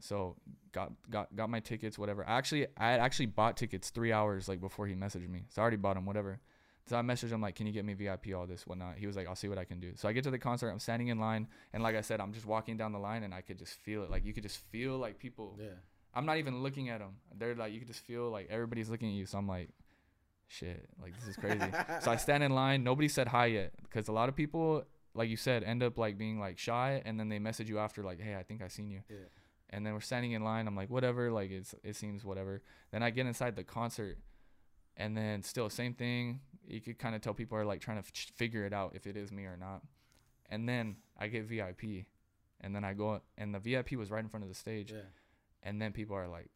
[0.00, 0.36] so
[0.72, 4.48] got got got my tickets whatever I actually i had actually bought tickets three hours
[4.48, 6.40] like before he messaged me so i already bought them whatever
[6.84, 9.14] so I messaged him like, "Can you get me VIP, all this, whatnot?" He was
[9.14, 10.68] like, "I'll see what I can do." So I get to the concert.
[10.68, 13.32] I'm standing in line, and like I said, I'm just walking down the line, and
[13.32, 14.10] I could just feel it.
[14.10, 15.56] Like you could just feel like people.
[15.60, 15.76] Yeah.
[16.12, 17.18] I'm not even looking at them.
[17.38, 19.26] They're like, you could just feel like everybody's looking at you.
[19.26, 19.68] So I'm like,
[20.52, 21.60] shit, like this is crazy.
[22.00, 22.84] so I stand in line.
[22.84, 24.84] Nobody said hi yet because a lot of people,
[25.14, 28.02] like you said, end up like being like shy, and then they message you after
[28.02, 29.16] like, "Hey, I think I seen you." Yeah.
[29.70, 30.66] And then we're standing in line.
[30.68, 31.30] I'm like, whatever.
[31.32, 32.62] Like it's it seems whatever.
[32.90, 34.18] Then I get inside the concert,
[34.96, 36.40] and then still same thing.
[36.66, 39.06] You could kind of tell people are like trying to f- figure it out if
[39.06, 39.82] it is me or not.
[40.50, 42.06] And then I get VIP,
[42.60, 45.00] and then I go and the VIP was right in front of the stage, Yeah.
[45.62, 46.50] and then people are like,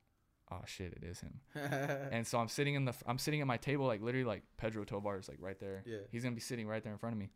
[0.51, 1.41] oh shit, it is him.
[2.13, 4.85] and so I'm sitting in the I'm sitting at my table like literally like Pedro
[4.85, 5.83] Tovar is like right there.
[5.87, 5.99] Yeah.
[6.11, 7.31] He's gonna be sitting right there in front of me.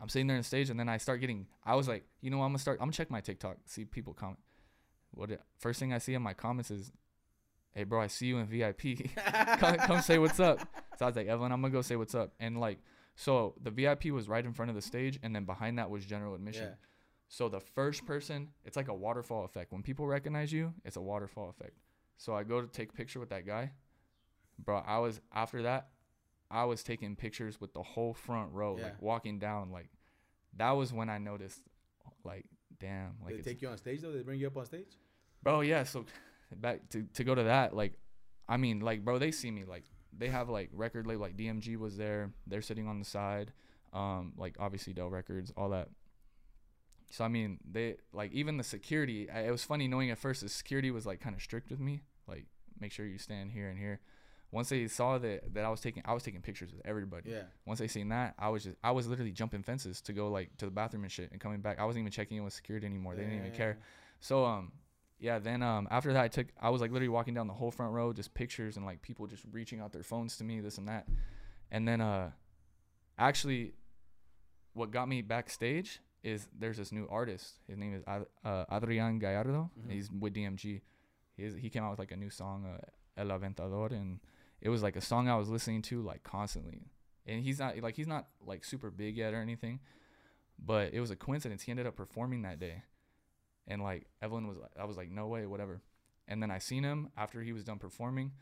[0.00, 1.46] I'm sitting there on the stage, and then I start getting.
[1.64, 2.78] I was like, you know, I'm gonna start.
[2.80, 4.38] I'm gonna check my TikTok, see people comment.
[5.12, 6.92] What it- first thing I see in my comments is,
[7.72, 9.14] "Hey, bro, I see you in VIP.
[9.58, 10.60] come, come say what's up."
[10.98, 12.32] So I was like, Evelyn, I'm gonna go say what's up.
[12.40, 12.78] And like,
[13.14, 16.06] so the VIP was right in front of the stage, and then behind that was
[16.06, 16.64] general admission.
[16.64, 16.74] Yeah.
[17.28, 19.70] So the first person, it's like a waterfall effect.
[19.70, 21.76] When people recognize you, it's a waterfall effect.
[22.20, 23.70] So I go to take a picture with that guy.
[24.62, 25.88] Bro, I was after that,
[26.50, 28.84] I was taking pictures with the whole front row, Yeah.
[28.84, 29.70] like walking down.
[29.70, 29.88] Like
[30.58, 31.60] that was when I noticed,
[32.22, 32.44] like,
[32.78, 34.12] damn, like they take you on stage though.
[34.12, 34.98] They bring you up on stage.
[35.42, 35.84] bro, yeah.
[35.84, 36.04] So
[36.54, 37.94] back to to go to that, like,
[38.46, 41.78] I mean, like, bro, they see me, like, they have like record label, like DMG
[41.78, 42.32] was there.
[42.46, 43.50] They're sitting on the side,
[43.94, 45.88] um, like obviously Del Records, all that.
[47.10, 49.28] So I mean, they like even the security.
[49.28, 51.80] I, it was funny knowing at first the security was like kind of strict with
[51.80, 52.46] me, like
[52.78, 54.00] make sure you stand here and here.
[54.52, 57.30] Once they saw that that I was taking, I was taking pictures with everybody.
[57.30, 57.42] Yeah.
[57.66, 60.56] Once they seen that, I was just, I was literally jumping fences to go like
[60.58, 61.80] to the bathroom and shit, and coming back.
[61.80, 63.16] I wasn't even checking in with security anymore.
[63.16, 63.78] They didn't even care.
[64.20, 64.72] So um,
[65.18, 65.40] yeah.
[65.40, 67.92] Then um, after that, I took, I was like literally walking down the whole front
[67.92, 70.88] row, just pictures and like people just reaching out their phones to me, this and
[70.88, 71.08] that.
[71.70, 72.30] And then uh,
[73.18, 73.74] actually,
[74.74, 77.58] what got me backstage is there's this new artist.
[77.66, 79.70] His name is Ad- uh, Adrian Gallardo.
[79.78, 79.90] Mhm.
[79.92, 80.82] He's with DMG.
[81.36, 82.78] He's, he came out with like a new song, uh,
[83.16, 84.20] El Aventador, and
[84.60, 86.82] it was like a song I was listening to like constantly.
[87.26, 89.80] And he's not like he's not like super big yet or anything,
[90.58, 91.62] but it was a coincidence.
[91.62, 92.82] He ended up performing that day,
[93.66, 95.80] and like Evelyn was, I was like, no way, whatever.
[96.28, 98.32] And then I seen him after he was done performing.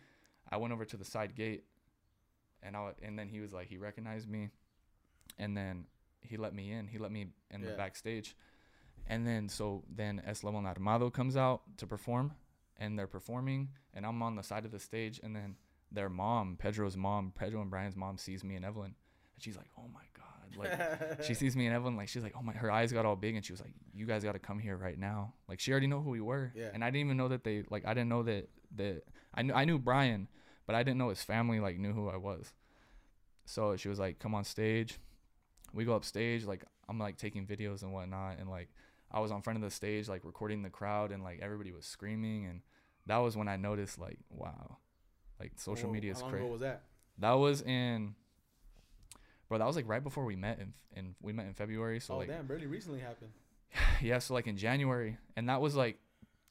[0.50, 1.64] I went over to the side gate,
[2.62, 4.48] and I and then he was like, he recognized me,
[5.38, 5.84] and then
[6.20, 6.86] he let me in.
[6.86, 8.36] He let me in the backstage,
[9.06, 12.32] and then so then Eslabon Armado comes out to perform,
[12.76, 15.56] and they're performing, and I'm on the side of the stage, and then
[15.90, 18.94] their mom, Pedro's mom, Pedro and Brian's mom, sees me and Evelyn,
[19.34, 20.24] and she's like, "Oh my god!"
[20.56, 23.16] Like she sees me and Evelyn, like she's like, "Oh my!" Her eyes got all
[23.16, 25.70] big, and she was like, "You guys got to come here right now." Like she
[25.70, 26.70] already know who we were, Yeah.
[26.74, 27.86] and I didn't even know that they like.
[27.86, 29.02] I didn't know that that
[29.34, 30.28] I knew I knew Brian,
[30.66, 32.52] but I didn't know his family like knew who I was.
[33.46, 34.98] So she was like, "Come on stage."
[35.72, 38.68] We go up stage, like I'm like taking videos and whatnot, and like
[39.10, 41.86] I was on front of the stage, like recording the crowd, and like everybody was
[41.86, 42.62] screaming, and
[43.06, 44.78] that was when I noticed, like, wow,
[45.40, 46.44] like social Whoa, media is How long crazy.
[46.44, 46.82] ago was that?
[47.18, 48.14] That was in,
[49.48, 52.00] bro, that was like right before we met, and and we met in February.
[52.00, 53.30] So oh like, damn, barely recently happened.
[54.02, 55.98] yeah, so like in January, and that was like,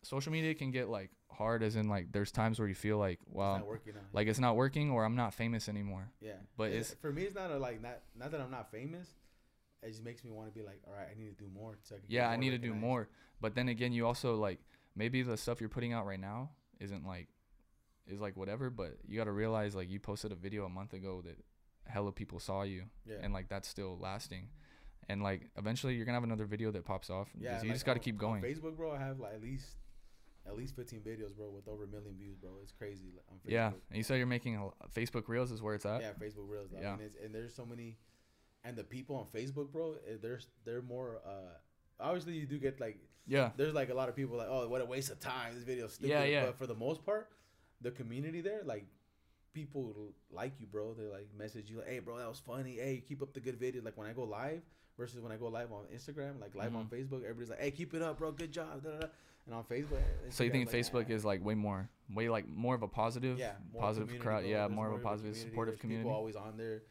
[0.04, 3.20] social media can get like hard, as in like there's times where you feel like,
[3.26, 3.68] it's wow, out.
[4.14, 6.12] like it's not working, or I'm not famous anymore.
[6.20, 8.72] yeah, but It- it's- for me, it's not a, like not not that I'm not
[8.72, 9.08] famous.
[9.84, 11.78] It just makes me want to be like, all right, I need to do more.
[11.84, 13.10] So I Yeah, I need to do more.
[13.40, 14.60] But then again, you also like
[14.96, 17.28] maybe the stuff you're putting out right now isn't like
[18.08, 20.94] is like whatever, but you got to realize like you posted a video a month
[20.94, 21.38] ago that
[21.86, 24.50] hella people saw you Yeah, and like that's still lasting.
[25.10, 27.30] And like eventually you're going to have another video that pops off.
[27.38, 27.62] yeah.
[27.62, 28.42] You like, just got to keep going.
[28.42, 29.68] Facebook, bro, I have like at least
[30.48, 32.52] at least 15 videos, bro, with over a million views, bro.
[32.64, 33.68] It's crazy on Yeah.
[33.90, 36.02] And you said you're making a, Facebook Reels is where it's at.
[36.02, 36.70] yeah, Facebook Reels.
[36.78, 36.96] I Yeah.
[36.96, 37.98] mean, it's, and there's so many,
[38.64, 41.20] and the people on Facebook, bro, eh, there's they're more.
[41.26, 41.58] uh
[42.00, 43.52] Obviously, you do get like Yeah.
[43.58, 45.56] there's like a lot of people like, oh, what a waste of time.
[45.56, 46.10] This video's stupid.
[46.12, 46.46] Yeah, yeah.
[46.46, 47.30] But for the most part,
[47.82, 48.86] the community there, like
[49.54, 50.94] people like you, bro.
[50.94, 52.76] They like message you like, hey, bro, that was funny.
[52.76, 53.84] Hey, keep up the good videos.
[53.84, 54.62] Like when I go live
[54.98, 56.90] versus when I go live on Instagram, like live on Mhm.
[56.90, 58.32] Facebook, everybody's like, hey, keep it up, bro.
[58.32, 58.84] Good job.
[58.84, 59.08] Da, da, da.
[59.48, 62.48] And on Facebook, So you think like, Facebook "Ah." is like way more way like
[62.48, 65.50] more of a positive yeah, more positive crowd, yeah, There's more of a positive community.
[65.50, 66.04] supportive There's community.
[66.08, 66.84] People always on there.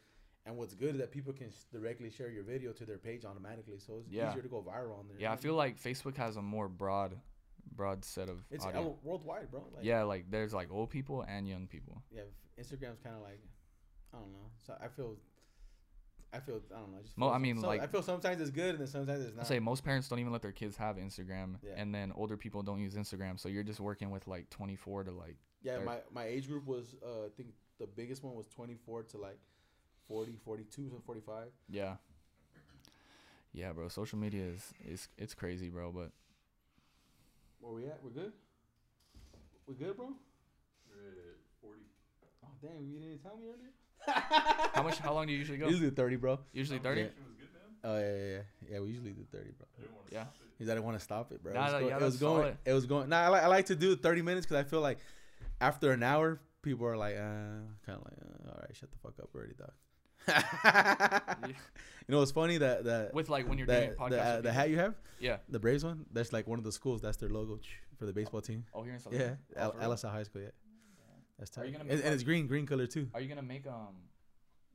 [0.45, 3.77] And what's good is that people can directly share your video to their page automatically,
[3.79, 4.29] so it's Yeah.
[4.31, 5.17] easier to go viral on there.
[5.19, 7.19] Yeah, I feel like Facebook has a more broad
[7.75, 8.97] broad set of it's audience.
[9.03, 9.67] worldwide, bro.
[9.75, 12.01] Like, yeah, like there's like old people and young people.
[12.11, 12.21] yeah,
[12.57, 13.41] Instagram's kind of like,
[14.13, 14.49] I don't know.
[14.65, 15.17] So I feel,
[16.33, 16.97] I feel, I don't know.
[16.99, 18.87] I just Mo- feel I mean, so- like- I feel sometimes it's good and then
[18.87, 19.39] sometimes it's not.
[19.39, 19.47] I not.
[19.47, 21.73] say most parents don't even let their kids have Instagram, Yeah.
[21.77, 23.39] and then older people don't use Instagram.
[23.39, 26.65] So you're just working with like 24 to like yeah, they're- my my age group
[26.65, 29.39] was, uh, I think the biggest one was 24 to like
[30.07, 31.47] 40, 42, so 45.
[31.69, 31.97] yeah,
[33.53, 33.87] yeah, bro.
[33.87, 35.91] Social media is is it's crazy, bro.
[35.91, 36.11] But
[37.59, 38.03] Where we at?
[38.03, 38.33] We're good.
[39.65, 40.13] We good, bro?
[40.89, 41.81] We're at 40.
[42.43, 43.71] Oh damn, you didn't tell me earlier.
[44.07, 44.97] How much?
[44.99, 45.67] How long do you usually go?
[45.67, 46.39] Usually 30, bro.
[46.53, 47.01] Usually 30.
[47.01, 47.07] Yeah.
[47.07, 47.91] It was good, man.
[47.91, 48.31] Oh yeah, yeah,
[48.69, 48.73] yeah.
[48.75, 49.67] Yeah, we usually do 30, bro.
[49.77, 50.23] I didn't want to Yeah.
[50.23, 51.53] stop that I want to stop it, bro.
[51.53, 52.57] Nah, it was, nah, go- yeah, it was going.
[52.65, 53.09] It was going.
[53.09, 54.97] Nah, I like, I like to do 30 minutes because I feel like
[55.61, 57.19] after an hour, people are like, uh,
[57.85, 59.71] kind of like, uh, all right, shut the fuck up already, dog.
[62.07, 64.09] You know what's funny that that With like when you're that, doing podcasts.
[64.11, 65.37] the, uh, the hat you have, yeah.
[65.49, 66.05] the Braves one.
[66.13, 67.01] That's like one of the schools.
[67.01, 67.59] That's their logo
[67.99, 68.63] for the baseball team.
[68.73, 69.19] Oh, here in South Yeah,
[69.53, 69.79] Carolina?
[69.79, 70.41] Oh, Al- for High School.
[70.43, 70.47] Yeah,
[71.39, 71.67] that's Are tight.
[71.67, 73.09] you gonna And, make and like- it's green, green color too.
[73.13, 73.95] Are you gonna make um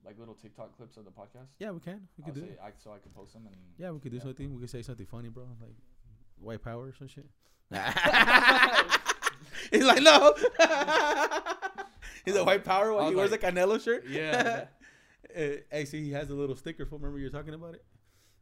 [0.05, 1.49] like little TikTok clips of the podcast?
[1.59, 2.09] Yeah, we can.
[2.19, 2.41] We I'll could do.
[2.43, 2.61] say- it.
[2.63, 4.23] I, so I can post them and Yeah, we could do Yeah.
[4.25, 4.55] something.
[4.55, 5.45] We could say something funny, bro.
[5.61, 5.75] Like
[6.39, 7.27] white power or some shit.
[9.71, 10.35] He's like, no.
[12.25, 12.93] He's a white power.
[12.93, 14.05] I While he was wears like- a Canelo shirt.
[14.09, 14.67] yeah.
[15.35, 16.85] Uh, hey, see, he has a little sticker.
[16.85, 17.85] For remember you were talking about it?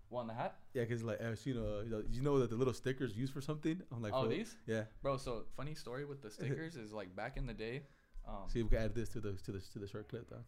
[0.08, 3.16] One the hat, Yeah, cause like, uh, you know, you know that the little stickers
[3.16, 3.80] used for something.
[3.92, 4.56] I'm like, Oh, for- these?
[4.66, 4.84] Yeah.
[5.02, 5.16] bro.
[5.18, 7.82] So funny story with the stickers is like back in the day.
[8.30, 10.28] Um, See if we can add this to the to the to the short clip,
[10.30, 10.44] though.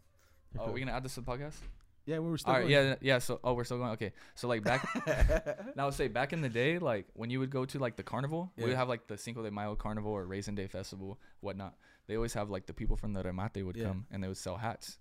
[0.61, 1.57] oh, are we gonna add this to the podcast?
[2.05, 2.53] Yeah, we were still.
[2.55, 2.87] All right, going.
[2.89, 3.19] yeah, yeah.
[3.19, 3.93] So, oh, we're still going.
[3.93, 4.85] Okay, so like back
[5.77, 8.53] now, say back in the day, like when you would go to like the carnival,
[8.57, 11.75] we would have like the Cinco de Mayo carnival or Raisin Day festival, whatnot.
[12.09, 13.89] They always have like the people from the remate would Yeah.
[13.89, 14.99] come and they would sell hats,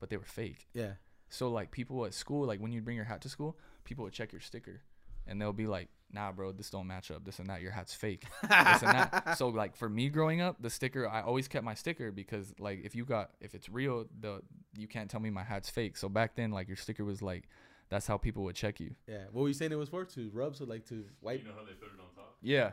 [0.00, 0.66] but they were fake.
[0.74, 0.94] yeah.
[1.28, 4.12] So like people at school, like when you bring your hat to school, people would
[4.12, 4.80] check your sticker,
[5.28, 7.24] and they'll be like, "Nah, bro, this don't match up.
[7.24, 7.60] This and that.
[7.62, 8.24] Your hat's fake.
[8.42, 11.74] this and that." So like for me growing up, the sticker I always kept my
[11.74, 14.40] sticker because like if you got if it's real, the
[14.76, 15.96] you can't tell me my hat's fake.
[15.96, 17.48] So back then, like your sticker was like,
[17.88, 18.94] that's how people would check you.
[19.06, 19.24] Yeah.
[19.32, 20.04] What were you saying it was for?
[20.04, 21.40] To rub, so like to wipe.
[21.42, 22.36] You know how they put it on top?
[22.42, 22.72] Yeah.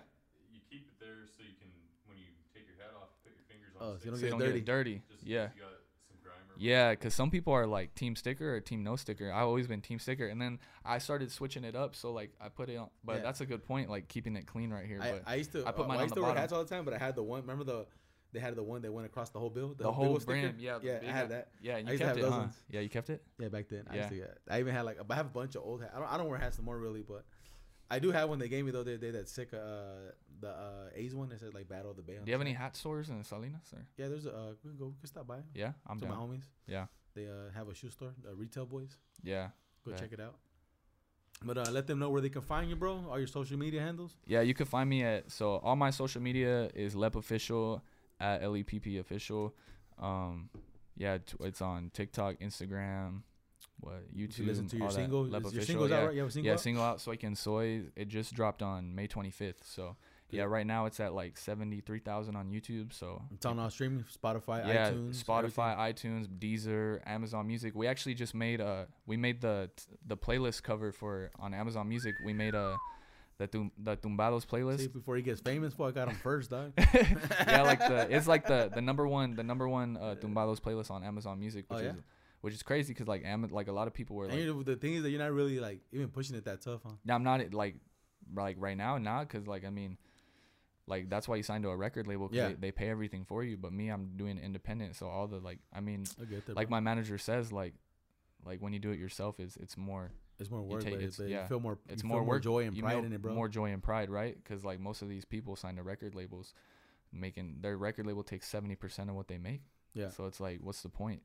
[0.51, 1.69] You keep it there so you can,
[2.07, 4.19] when you take your hat off, put your fingers Oh, on so you the don't
[4.19, 4.59] So you get don't dirty.
[4.59, 5.01] get dirty.
[5.11, 5.49] Just Yeah.
[5.55, 5.82] you got some grime or
[6.57, 9.31] Yeah, because some people are like team sticker or team no sticker.
[9.31, 11.95] I've always been team sticker, and then I started switching it up.
[11.95, 13.21] So like I put it on, but Yeah.
[13.23, 14.99] that's a good point, like keeping it clean right here.
[15.01, 15.65] I, but I used to.
[15.67, 17.15] I put uh, mine I used to wear hats all the time, but I had
[17.15, 17.41] the one.
[17.41, 17.85] Remember the.
[18.33, 19.69] They had the one that went across the whole bill.
[19.69, 21.49] the big whole brand, yeah, the Yeah, I had that.
[21.61, 22.47] Yeah, and you kept it, huh?
[22.67, 23.21] Yeah, you kept it.
[23.37, 23.85] Yeah, back then.
[23.89, 24.37] I used to get.
[24.49, 24.97] I even had like.
[25.07, 25.93] I have a bunch of old hats.
[25.95, 26.11] I don't.
[26.11, 27.25] I don't wear hats no more really, but
[27.91, 29.11] I do have one they gave me the other day.
[29.11, 29.53] That sick.
[29.53, 30.11] Uh,
[30.41, 32.13] the uh A's one that says like Battle of the Bay.
[32.15, 33.71] Do you have any hat stores in Salinas?
[33.73, 34.35] Or Yeah, there's a.
[34.35, 34.85] Uh, we can go.
[34.87, 35.39] We can stop by.
[35.53, 36.43] yeah, I'm to my homies.
[36.67, 38.13] Yeah, They uh have a shoe store.
[38.27, 38.97] Uh, Retail Boys.
[39.23, 39.49] yeah,
[39.85, 39.99] Go Bet.
[39.99, 40.35] check it out.
[41.45, 43.05] But uh, let them know where they can find you, bro.
[43.09, 44.15] All your social media handles.
[44.25, 44.41] yeah.
[44.41, 47.83] You can find me at so all my social media is Lepp Official
[48.19, 49.53] at Lepp Official.
[49.99, 50.49] Um,
[50.95, 53.21] yeah, it's on TikTok, Instagram,
[53.83, 54.39] what YouTube.
[54.39, 55.27] you listen to your single.
[55.27, 55.97] Your Official, singles yeah.
[55.97, 56.13] out right?
[56.13, 56.59] You have a single yeah, out?
[56.59, 57.83] single out Soy Quien Soy.
[57.95, 59.63] It just dropped on May 25th.
[59.63, 59.95] So
[60.29, 62.91] yeah, right now it's at like 73,000 on YouTube.
[62.93, 67.73] So It's on all streaming, Spotify, yeah, iTunes, Spotify, iTunes, Deezer, Amazon Music.
[67.75, 69.69] We actually just made a we made the
[70.07, 72.15] the playlist cover for on Amazon Music.
[72.25, 72.77] We made a
[73.37, 74.77] the tum, the Tumbados everything.
[74.77, 74.93] See, playlist.
[74.93, 76.73] before he gets famous, before I got him first, dog.
[76.77, 80.91] yeah, like the it's like the the number one the number one uh, Tumbados playlist
[80.91, 81.89] on Amazon Music, Oh, yeah?
[81.89, 81.95] is
[82.43, 84.75] which is crazy because like am like a lot of people were And like, the
[84.75, 86.91] thing is that you're not really like even pushing it that tough, huh?
[87.05, 87.75] "Nah, I'm not like
[88.35, 89.97] like right now, not because like I mean,
[90.87, 92.27] like that's why you signed to a record label.
[92.27, 92.49] 'cause Yeah.
[92.49, 93.55] they, they pay everything for you.
[93.57, 96.55] But me, I'm doing independent, so all the like I mean, I that.
[96.55, 96.77] like bro.
[96.77, 97.73] my manager says, like
[98.45, 101.19] like when you do it yourself, is it's more it's more work, take- but, it's-
[101.19, 101.77] yeah, you feel more.
[101.87, 103.33] it's more more joy and pride in it, bro.
[103.33, 104.35] More joy and pride, right?
[104.35, 106.53] Because like most of these people sign to record labels,
[107.13, 109.61] making their record label takes seventy percent of what they make.
[109.93, 110.09] Yeah.
[110.09, 111.21] So it's like, what's the point?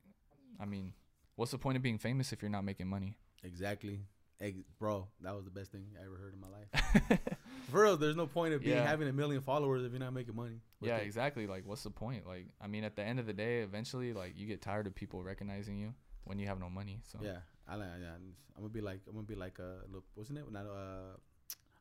[0.59, 0.93] I mean,
[1.39, 3.17] what's the point of being famous if you're not making money?
[3.43, 4.01] Exactly.
[4.41, 7.19] Ex- bro, that was the best thing I ever heard in my life.
[7.71, 8.85] For real, there's no point of being Yeah.
[8.87, 10.59] having a million followers if you're not making money.
[10.81, 11.05] yeah, it.
[11.05, 11.47] exactly.
[11.47, 12.25] Like, what's the point?
[12.27, 14.95] Like, I mean, at the end of the day, eventually, like, you get tired of
[14.95, 15.93] people recognizing you
[16.25, 16.99] when you have no money.
[17.03, 17.37] So Yeah,
[17.67, 17.83] I, yeah,
[18.15, 18.33] I'm
[18.63, 19.01] gonna be like.
[19.07, 19.59] I'm gonna be like.
[19.59, 20.45] Uh, look, what's his name?
[20.51, 21.17] Not uh,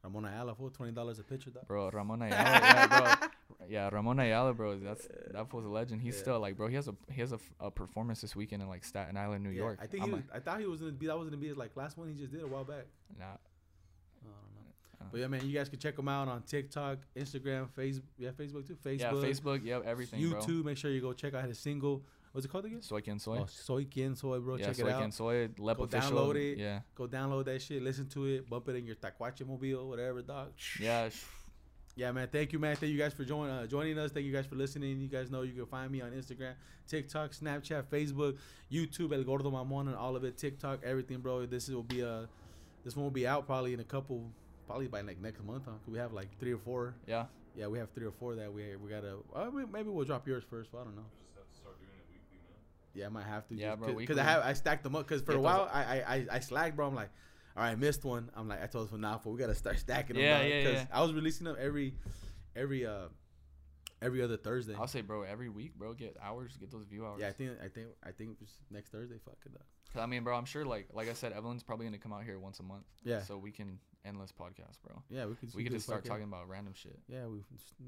[0.04, 1.50] Ramona Ayala for twenty dollars a picture.
[1.50, 1.66] Dog.
[1.66, 3.28] bro, Ramon Ayala, yeah, bro,
[3.68, 6.00] yeah, Ramon Ayala, bro, that's that was a legend.
[6.02, 6.20] He's Yeah.
[6.20, 8.84] still like, bro, he has a he has a, a performance this weekend in like
[8.84, 9.78] Staten Island, New Yeah, York.
[9.82, 11.06] I think he was, like, I thought he was gonna be.
[11.06, 12.86] That was gonna be his like last one he just did a while back.
[13.18, 13.28] nah, I
[14.22, 15.00] don't know.
[15.00, 15.04] Uh.
[15.10, 18.02] But yeah, man, you guys can check him out on TikTok, Instagram, Facebook.
[18.18, 18.76] Yeah, Facebook too.
[18.76, 19.00] Facebook.
[19.00, 20.40] yeah, Facebook, yeah, everything, bro.
[20.40, 20.64] YouTube.
[20.64, 22.02] Make sure you go check out his single.
[22.32, 22.82] What's it called again?
[22.82, 23.38] Soy Ken Soy.
[23.40, 24.56] Oh, Soy Quien Soy, bro.
[24.56, 25.00] yeah, check Soy it out.
[25.00, 25.48] Ken Soy.
[25.48, 26.12] Lepp Go official.
[26.18, 26.58] download it.
[26.58, 27.82] Yeah, Go download that shit.
[27.82, 28.48] Listen to it.
[28.48, 30.52] Bump it in your tacuache mobile, whatever, dog.
[30.80, 31.08] yeah.
[31.98, 32.28] sh- Yeah, man.
[32.30, 32.76] Thank you, man.
[32.76, 34.12] Thank you guys for joining uh, joining us.
[34.12, 35.00] Thank you guys for listening.
[35.00, 36.54] You guys know you can find me on Instagram,
[36.86, 38.36] TikTok, Snapchat, Facebook,
[38.70, 40.36] YouTube, El Gordo Mamon, and all of it.
[40.38, 41.46] TikTok, everything, bro.
[41.46, 42.28] This will be a,
[42.84, 44.30] this one will be out probably in a couple,
[44.66, 45.64] probably by like next month.
[45.66, 45.72] Huh?
[45.72, 46.94] 'Cause We have like three or four.
[47.06, 47.26] Yeah,
[47.56, 49.16] Yeah, we have three or four that we we gotta.
[49.34, 50.70] Uh, maybe we'll drop yours first.
[50.74, 51.04] I don't know.
[51.24, 52.58] Just have to start doing it weekly, man.
[52.94, 53.54] Yeah, I might have to.
[53.56, 55.06] Yeah, bro, Because I have I stacked them up.
[55.08, 56.86] Because for Get a while I, I I I slacked, bro.
[56.86, 57.10] I'm like,
[57.58, 58.30] all right, I missed one.
[58.34, 60.24] I'm like, I told him now, for we gotta start stacking them.
[60.24, 60.84] Yeah, yeah, yeah.
[60.92, 61.94] I was releasing them every
[62.54, 63.08] every uh
[64.00, 64.74] every other Thursday.
[64.78, 67.18] I'll say, bro, every week, bro, get hours, get those view hours.
[67.20, 68.36] Yeah, I think I think I think
[68.70, 69.16] next Thursday.
[69.24, 69.66] Fuck it up.
[69.92, 72.22] 'Cause, I mean, bro, I'm sure, like, like I said, Evelyn's probably gonna come out
[72.22, 72.84] here once a month.
[73.04, 75.02] Yeah, So we can endless podcast, bro.
[75.08, 76.98] yeah, we could We could just start fucking- talking about random shit.
[77.08, 77.38] Yeah, we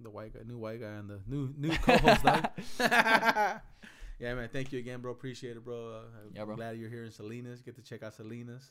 [0.02, 2.24] the white guy, new white guy, and the new new co-host.
[2.80, 4.48] yeah, man.
[4.50, 5.12] Thank you again, bro.
[5.12, 5.92] Appreciate it, bro.
[5.92, 6.00] Uh,
[6.34, 6.56] Yeah, bro.
[6.56, 7.60] glad you're here in Salinas.
[7.60, 8.70] Get to check out Salinas.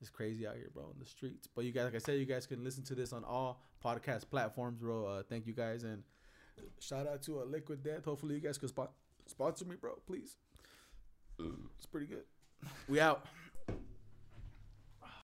[0.00, 1.46] It's crazy out here, bro, in the streets.
[1.54, 4.30] But you guys, like I said, you guys can listen to this on all podcast
[4.30, 5.04] platforms, bro.
[5.04, 6.02] Uh, thank you guys, and
[6.78, 8.04] shout out to uh, Liquid Death.
[8.04, 8.70] Hopefully, you guys can
[9.26, 9.98] sponsor me, bro.
[10.06, 10.36] Please.
[11.38, 12.24] It's pretty good.
[12.88, 13.26] We out.